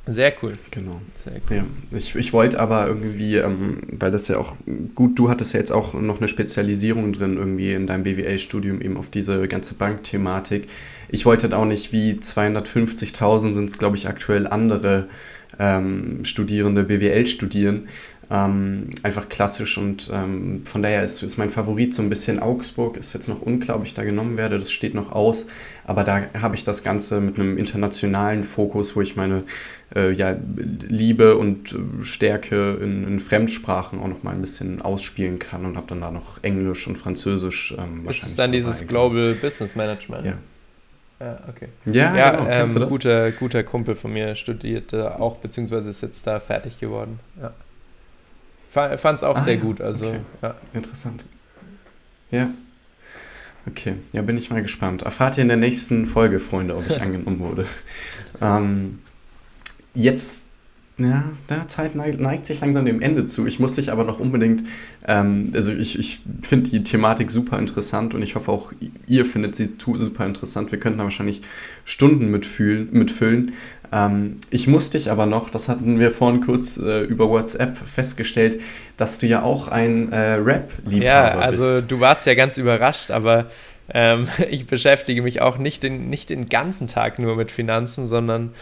[0.07, 0.53] Sehr cool.
[0.73, 1.01] Genau.
[1.25, 1.57] Sehr cool.
[1.59, 1.67] Ja.
[1.97, 4.57] Ich, ich wollte aber irgendwie, ähm, weil das ja auch
[4.97, 8.97] gut, du hattest ja jetzt auch noch eine Spezialisierung drin irgendwie in deinem BWL-Studium eben
[8.97, 10.69] auf diese ganze Bankthematik.
[11.09, 15.09] Ich wollte halt auch nicht wie 250.000 sind es, glaube ich, aktuell andere
[15.59, 17.89] ähm, Studierende BWL studieren.
[18.35, 22.97] Ähm, einfach klassisch und ähm, von daher ist, ist mein Favorit so ein bisschen Augsburg.
[22.97, 25.49] Ist jetzt noch unklar, ob ich da genommen werde, das steht noch aus.
[25.85, 29.43] Aber da habe ich das Ganze mit einem internationalen Fokus, wo ich meine
[29.95, 30.35] äh, ja,
[30.89, 35.77] Liebe und äh, Stärke in, in, Fremdsprachen auch noch mal ein bisschen ausspielen kann und
[35.77, 37.75] habe dann da noch Englisch und Französisch.
[37.77, 39.11] Ähm, das ist dann dieses genau.
[39.11, 40.25] Global Business Management.
[40.25, 40.39] Ja.
[41.21, 41.69] Ja, okay.
[41.85, 42.83] Ja, ja genau.
[42.83, 47.21] ähm, guter, guter Kumpel von mir studierte auch, beziehungsweise ist jetzt da fertig geworden.
[47.41, 47.53] Ja.
[48.73, 49.61] Fand es auch ah, sehr ja.
[49.61, 49.83] gut.
[49.83, 50.21] Also, okay.
[50.41, 50.55] ja.
[50.73, 51.25] Interessant.
[52.31, 52.49] Ja.
[53.67, 55.03] Okay, ja, bin ich mal gespannt.
[55.03, 57.67] Erfahrt ihr in der nächsten Folge, Freunde, ob ich angenommen wurde.
[58.41, 59.01] ähm,
[59.95, 60.42] jetzt,
[61.05, 63.47] ja, der Zeit neigt, neigt, sich langsam dem Ende zu.
[63.47, 64.65] Ich muss dich aber noch unbedingt,
[65.07, 68.73] ähm, also ich, ich finde die Thematik super interessant und ich hoffe auch,
[69.07, 70.73] ihr findet sie super interessant.
[70.73, 71.43] Wir könnten da wahrscheinlich
[71.85, 73.53] Stunden mitfühlen, mitfüllen.
[73.93, 78.61] Ähm, ich muss dich aber noch, das hatten wir vorhin kurz äh, über WhatsApp festgestellt,
[78.97, 81.03] dass du ja auch ein äh, Rap-Liebhaber bist.
[81.03, 83.51] Ja, also du warst ja ganz überrascht, aber
[83.93, 88.53] ähm, ich beschäftige mich auch nicht den, nicht den ganzen Tag nur mit Finanzen, sondern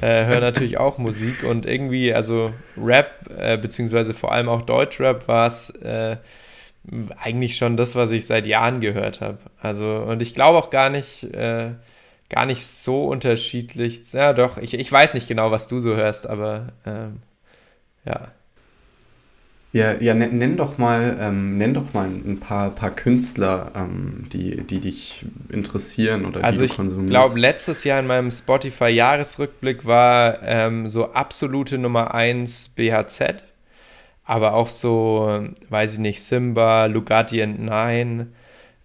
[0.00, 5.28] äh, höre natürlich auch Musik und irgendwie, also Rap, äh, beziehungsweise vor allem auch Deutschrap
[5.28, 6.16] war es äh,
[7.16, 9.38] eigentlich schon das, was ich seit Jahren gehört habe.
[9.60, 11.70] Also, und ich glaube auch gar nicht, äh,
[12.28, 14.12] gar nicht so unterschiedlich.
[14.12, 17.22] Ja, doch, ich, ich weiß nicht genau, was du so hörst, aber ähm,
[18.04, 18.28] ja.
[19.76, 24.62] Ja, ja nenn, doch mal, ähm, nenn doch mal ein paar, paar Künstler, ähm, die,
[24.62, 27.10] die dich interessieren oder also die du konsumierst.
[27.10, 33.42] Ich glaube, letztes Jahr in meinem Spotify-Jahresrückblick war ähm, so absolute Nummer 1 BHZ,
[34.24, 38.28] aber auch so, weiß ich nicht, Simba, Lugatti and Nine,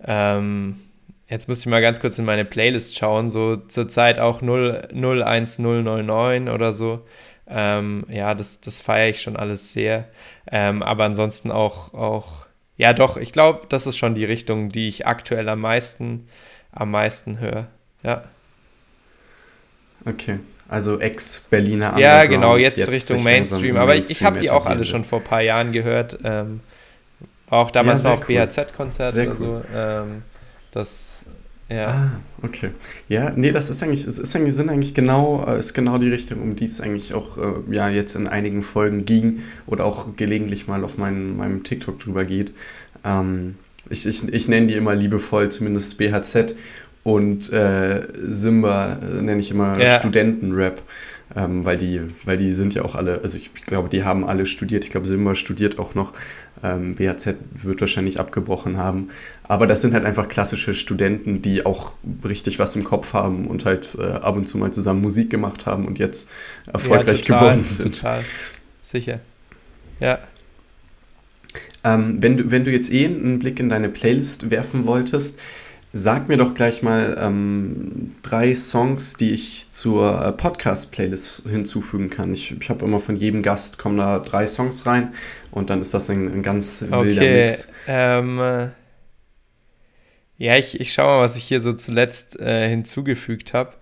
[0.04, 0.76] ähm,
[1.30, 6.54] Jetzt muss ich mal ganz kurz in meine Playlist schauen, so zurzeit auch 0, 01099
[6.54, 7.06] oder so.
[7.54, 10.08] Ähm, ja, das, das feiere ich schon alles sehr.
[10.50, 12.46] Ähm, aber ansonsten auch, auch,
[12.78, 16.28] ja doch, ich glaube, das ist schon die Richtung, die ich aktuell am meisten,
[16.72, 17.68] am meisten höre.
[18.04, 18.24] Ja.
[20.06, 20.40] Okay.
[20.70, 23.76] Also Ex-Berliner Ja, genau, jetzt, jetzt Richtung Mainstream.
[23.76, 26.20] Aber ich, ich habe die auch alle schon vor ein paar Jahren gehört.
[26.24, 26.62] Ähm,
[27.50, 28.36] auch damals ja, mal auf cool.
[28.36, 29.62] BHZ-Konzerten oder so.
[29.76, 30.24] Ähm,
[30.72, 31.11] das,
[31.72, 31.88] ja.
[31.88, 32.12] Ah,
[32.44, 32.72] okay.
[33.08, 36.10] Ja, nee, das ist eigentlich, es ist eigentlich, sind eigentlich genau, äh, ist genau die
[36.10, 40.16] Richtung, um die es eigentlich auch äh, ja, jetzt in einigen Folgen ging oder auch
[40.16, 42.52] gelegentlich mal auf mein, meinem TikTok drüber geht.
[43.06, 43.56] Ähm,
[43.90, 46.56] ich, ich, ich nenne die immer liebevoll, zumindest BHZ
[47.04, 49.98] und äh, Simba äh, nenne ich immer ja.
[49.98, 50.82] Studentenrap.
[51.36, 54.46] Ähm, weil, die, weil die sind ja auch alle, also ich glaube, die haben alle
[54.46, 54.84] studiert.
[54.84, 56.12] Ich glaube, Simba studiert auch noch.
[56.64, 59.10] Ähm, BHZ wird wahrscheinlich abgebrochen haben.
[59.44, 61.94] Aber das sind halt einfach klassische Studenten, die auch
[62.26, 65.66] richtig was im Kopf haben und halt äh, ab und zu mal zusammen Musik gemacht
[65.66, 66.30] haben und jetzt
[66.72, 67.96] erfolgreich ja, total, geworden sind.
[67.96, 68.24] Total,
[68.84, 69.20] sicher.
[70.00, 70.20] Ja.
[71.84, 75.40] Ähm, wenn, du, wenn du jetzt eh einen Blick in deine Playlist werfen wolltest,
[75.94, 82.34] Sag mir doch gleich mal ähm, drei Songs, die ich zur äh, Podcast-Playlist hinzufügen kann.
[82.34, 85.14] Ich, ich habe immer von jedem Gast kommen da drei Songs rein
[85.52, 87.74] und dann ist das ein, ein ganz wilder okay, Mix.
[87.88, 88.68] Ähm, äh,
[90.38, 93.74] ja, ich, ich schaue mal, was ich hier so zuletzt äh, hinzugefügt habe.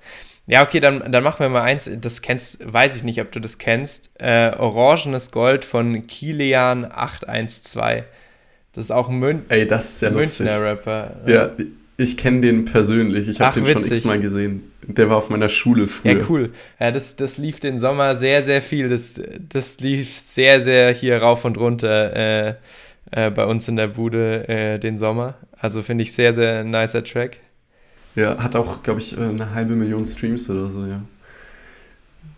[0.47, 1.87] Ja, okay, dann, dann machen wir mal eins.
[2.01, 4.09] Das kennst, weiß ich nicht, ob du das kennst.
[4.15, 8.05] Äh, Orangenes Gold von Kilian 812.
[8.73, 10.63] Das ist auch ein Mün Ey, das ist ja Münchner lustig.
[10.63, 11.15] Rapper.
[11.27, 11.51] Ja,
[11.99, 13.27] ich kenne den persönlich.
[13.27, 13.87] Ich habe den witzig.
[13.87, 14.71] schon x-mal gesehen.
[14.83, 16.17] Der war auf meiner Schule früher.
[16.17, 16.49] Ja, cool.
[16.79, 18.87] Ja, das, das lief den Sommer sehr, sehr viel.
[18.87, 19.19] Das,
[19.49, 22.53] das lief sehr, sehr hier rauf und runter äh,
[23.11, 25.35] äh, bei uns in der Bude äh, den Sommer.
[25.59, 27.37] Also finde ich sehr, sehr nicer Track.
[28.15, 31.01] Ja, hat auch, glaube ich, äh, eine halbe Million Streams oder so, ja.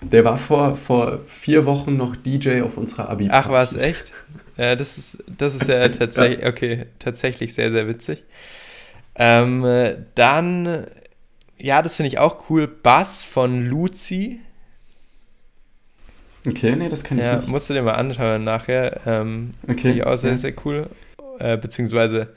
[0.01, 3.29] Der war vor, vor vier Wochen noch DJ auf unserer abi -Party.
[3.31, 4.11] Ach, war es echt?
[4.57, 8.23] Ja, das ist, das ist ja tatsächlich, okay, tatsächlich sehr, sehr witzig.
[9.15, 9.65] Ähm,
[10.15, 10.85] dann,
[11.57, 12.67] ja, das finde ich auch cool.
[12.67, 14.39] Bass von Luzi.
[16.47, 17.47] Okay, nee, das kann ich ja, nicht.
[17.47, 19.01] Musst du dir mal anschauen nachher.
[19.05, 19.81] Ähm, okay.
[19.81, 20.37] Finde ich auch sehr, ja.
[20.37, 20.89] sehr cool.
[21.39, 22.33] Äh, beziehungsweise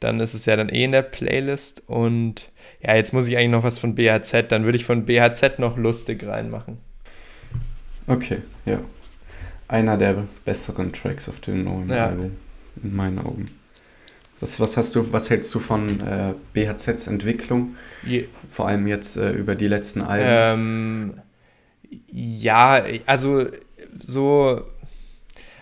[0.00, 1.82] dann ist es ja dann eh in der Playlist.
[1.86, 2.50] Und
[2.82, 5.76] ja, jetzt muss ich eigentlich noch was von BHZ, dann würde ich von BHZ noch
[5.76, 6.78] lustig reinmachen.
[8.06, 8.80] Okay, ja.
[9.68, 12.06] Einer der besseren Tracks auf dem neuen ja.
[12.06, 12.36] Album,
[12.82, 13.46] in meinen Augen.
[14.40, 17.76] Was, was hast du, was hältst du von äh, BHZs Entwicklung?
[18.02, 20.24] Je Vor allem jetzt äh, über die letzten Alben.
[20.26, 21.20] Ähm,
[22.10, 23.46] ja, also
[23.98, 24.62] so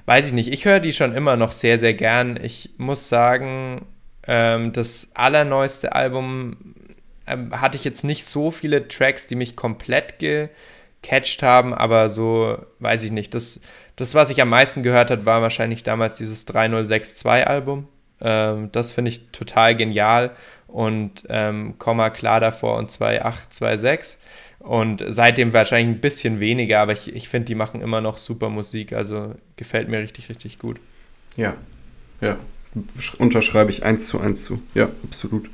[0.07, 0.53] weiß ich nicht.
[0.53, 2.39] Ich höre die schon immer noch sehr, sehr gern.
[2.43, 3.85] Ich muss sagen,
[4.27, 6.75] ähm, das allerneueste Album
[7.27, 12.59] ähm, hatte ich jetzt nicht so viele Tracks, die mich komplett gecatcht haben, aber so,
[12.79, 13.35] weiß ich nicht.
[13.35, 13.61] Das,
[13.97, 17.89] das was ich am meisten gehört habe, war wahrscheinlich damals dieses 3062-Album.
[18.21, 20.31] Ähm, das finde ich total genial
[20.67, 24.19] und ähm, Komma klar davor und 2826.
[24.61, 28.51] Und seitdem wahrscheinlich ein bisschen weniger, aber ich, ich finde, die machen immer noch super
[28.51, 28.93] Musik.
[28.93, 30.79] Also gefällt mir richtig, richtig gut.
[31.37, 31.55] Ja,
[32.21, 32.37] ja.
[33.19, 34.61] Unterschreibe ich eins zu eins zu.
[34.75, 35.49] Ja, absolut.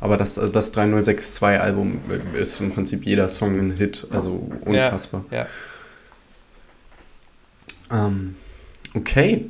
[0.00, 2.00] Aber das, also das 3062-Album
[2.34, 4.06] ist im Prinzip jeder Song ein Hit.
[4.10, 5.24] Also unfassbar.
[5.30, 5.46] Ja.
[7.90, 8.06] ja.
[8.06, 8.36] Ähm,
[8.94, 9.46] okay.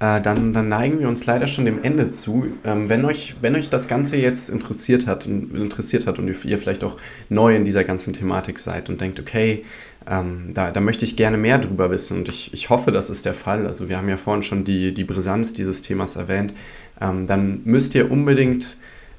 [0.00, 2.46] Äh, dann, dann, neigen wir uns leider schon dem Ende zu.
[2.64, 6.58] Ähm, wenn, euch, wenn euch das Ganze jetzt interessiert hat, und, interessiert hat und ihr
[6.58, 9.64] vielleicht auch neu in dieser ganzen Thematik seid und denkt, okay,
[10.08, 13.26] ähm, da, da möchte ich gerne mehr drüber wissen und ich, ich hoffe, das ist
[13.26, 13.66] der Fall.
[13.66, 16.54] Also wir haben ja vorhin schon die, die Brisanz dieses Themas erwähnt.
[17.00, 18.76] Ähm, dann müsst ihr unbedingt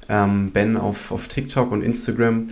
[0.08, 2.48] ähm, Ben auf, auf TikTok und Instagram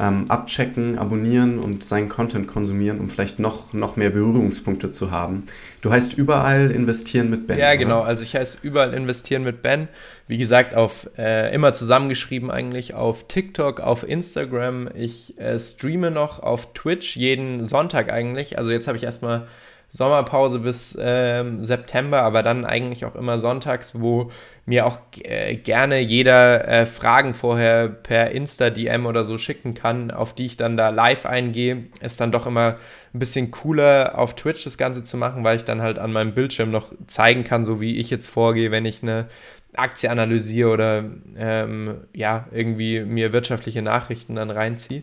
[0.00, 5.44] ähm, abchecken, abonnieren und seinen Content konsumieren, um vielleicht noch, noch mehr Berührungspunkte zu haben.
[5.82, 7.58] Du heißt überall investieren mit Ben.
[7.58, 8.00] Ja, genau.
[8.00, 9.88] Also ich heiße überall investieren mit Ben.
[10.26, 14.88] Wie gesagt, auf äh, immer zusammengeschrieben eigentlich auf TikTok, auf Instagram.
[14.94, 18.56] Ich äh, streame noch auf Twitch jeden Sonntag eigentlich.
[18.58, 19.48] Also jetzt habe ich erstmal
[19.90, 24.30] Sommerpause bis ähm, September, aber dann eigentlich auch immer sonntags, wo
[24.70, 30.32] mir auch äh, gerne jeder äh, Fragen vorher per Insta-DM oder so schicken kann, auf
[30.32, 31.86] die ich dann da live eingehe.
[32.00, 32.76] Ist dann doch immer
[33.12, 36.34] ein bisschen cooler auf Twitch das Ganze zu machen, weil ich dann halt an meinem
[36.34, 39.26] Bildschirm noch zeigen kann, so wie ich jetzt vorgehe, wenn ich eine
[39.74, 41.04] Aktie analysiere oder
[41.36, 45.02] ähm, ja, irgendwie mir wirtschaftliche Nachrichten dann reinziehe.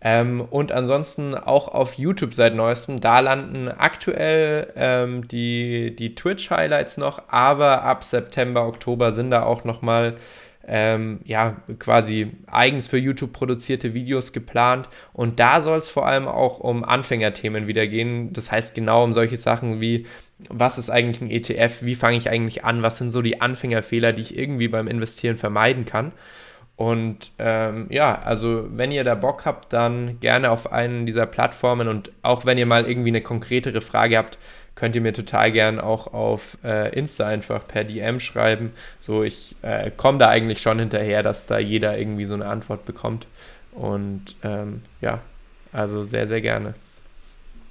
[0.00, 3.00] Ähm, und ansonsten auch auf YouTube seit neuestem.
[3.00, 9.64] Da landen aktuell ähm, die, die Twitch-Highlights noch, aber ab September, Oktober sind da auch
[9.64, 10.16] nochmal
[10.68, 14.88] ähm, ja, quasi eigens für YouTube produzierte Videos geplant.
[15.12, 18.32] Und da soll es vor allem auch um Anfängerthemen wieder gehen.
[18.32, 20.06] Das heißt genau um solche Sachen wie,
[20.48, 24.12] was ist eigentlich ein ETF, wie fange ich eigentlich an, was sind so die Anfängerfehler,
[24.12, 26.12] die ich irgendwie beim Investieren vermeiden kann.
[26.76, 31.88] Und ähm, ja, also wenn ihr da Bock habt, dann gerne auf einen dieser Plattformen
[31.88, 34.38] und auch wenn ihr mal irgendwie eine konkretere Frage habt,
[34.74, 38.72] könnt ihr mir total gern auch auf äh, Insta einfach per DM schreiben.
[39.00, 42.84] So, ich äh, komme da eigentlich schon hinterher, dass da jeder irgendwie so eine Antwort
[42.84, 43.26] bekommt.
[43.72, 45.20] Und ähm, ja,
[45.72, 46.74] also sehr, sehr gerne.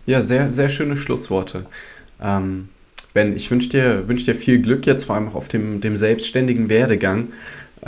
[0.08, 1.68] Ja, sehr, sehr schöne Schlussworte.
[2.22, 2.70] Ähm,
[3.14, 5.96] ben, ich wünsche dir, wünsch dir viel Glück jetzt, vor allem auch auf dem, dem
[5.98, 7.30] selbstständigen Werdegang.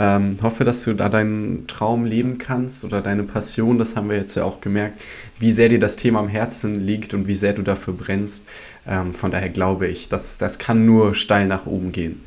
[0.00, 3.78] Ähm, hoffe, dass du da deinen Traum leben kannst oder deine Passion.
[3.78, 5.00] Das haben wir jetzt ja auch gemerkt,
[5.40, 8.46] wie sehr dir das Thema am Herzen liegt und wie sehr du dafür brennst.
[8.86, 12.24] Ähm, von daher glaube ich, dass das kann nur steil nach oben gehen.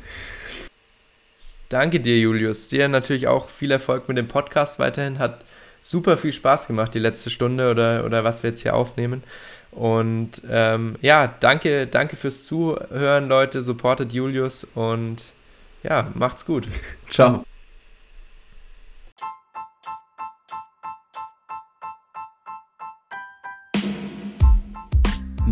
[1.70, 2.68] Danke dir, Julius.
[2.68, 5.18] Dir natürlich auch viel Erfolg mit dem Podcast weiterhin.
[5.18, 5.42] Hat
[5.80, 9.22] super viel Spaß gemacht, die letzte Stunde oder, oder was wir jetzt hier aufnehmen.
[9.70, 13.62] Und ähm, ja, danke, danke fürs Zuhören, Leute.
[13.62, 15.24] Supportet Julius und
[15.82, 16.68] ja, macht's gut.
[17.10, 17.42] Ciao.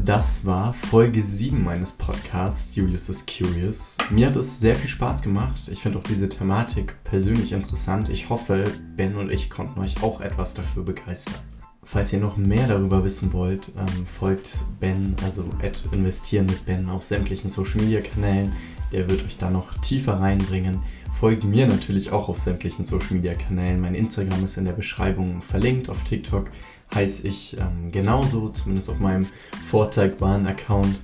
[0.05, 3.99] Das war Folge 7 meines Podcasts Julius is Curious.
[4.09, 5.69] Mir hat es sehr viel Spaß gemacht.
[5.71, 8.09] Ich finde auch diese Thematik persönlich interessant.
[8.09, 8.65] Ich hoffe,
[8.97, 11.35] Ben und ich konnten euch auch etwas dafür begeistern.
[11.83, 15.45] Falls ihr noch mehr darüber wissen wollt, ähm, folgt Ben, also
[15.93, 18.53] investieren mit Ben auf sämtlichen Social Media Kanälen.
[18.93, 20.83] Der wird euch da noch tiefer reinbringen.
[21.21, 23.81] Folgt mir natürlich auch auf sämtlichen Social Media Kanälen.
[23.81, 26.51] Mein Instagram ist in der Beschreibung verlinkt auf TikTok
[26.95, 29.27] heiße ich ähm, genauso, zumindest auf meinem
[29.69, 31.01] vorzeigbaren Account.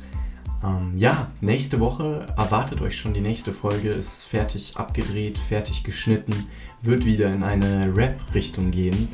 [0.65, 6.35] Ähm, ja, nächste Woche erwartet euch schon die nächste Folge, ist fertig abgedreht, fertig geschnitten,
[6.83, 9.09] wird wieder in eine Rap-Richtung gehen.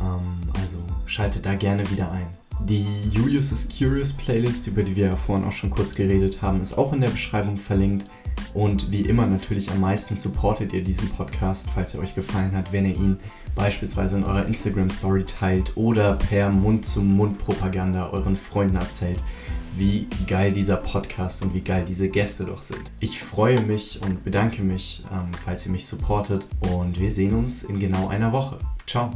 [0.00, 2.26] Ähm, also schaltet da gerne wieder ein.
[2.64, 6.60] Die Julius is Curious Playlist, über die wir ja vorhin auch schon kurz geredet haben,
[6.60, 8.10] ist auch in der Beschreibung verlinkt.
[8.54, 12.72] Und wie immer natürlich am meisten supportet ihr diesen Podcast, falls er euch gefallen hat,
[12.72, 13.18] wenn ihr ihn
[13.58, 19.18] beispielsweise in eurer Instagram Story teilt oder per Mund-zu-Mund-Propaganda euren Freunden erzählt.
[19.76, 22.90] wie geil dieser Podcast und wie geil diese Gäste doch sind.
[22.98, 27.62] Ich freue mich und bedanke mich, ähm, falls ihr mich supportet und wir sehen uns
[27.62, 28.58] in genau einer Woche.
[28.88, 29.10] Ciao.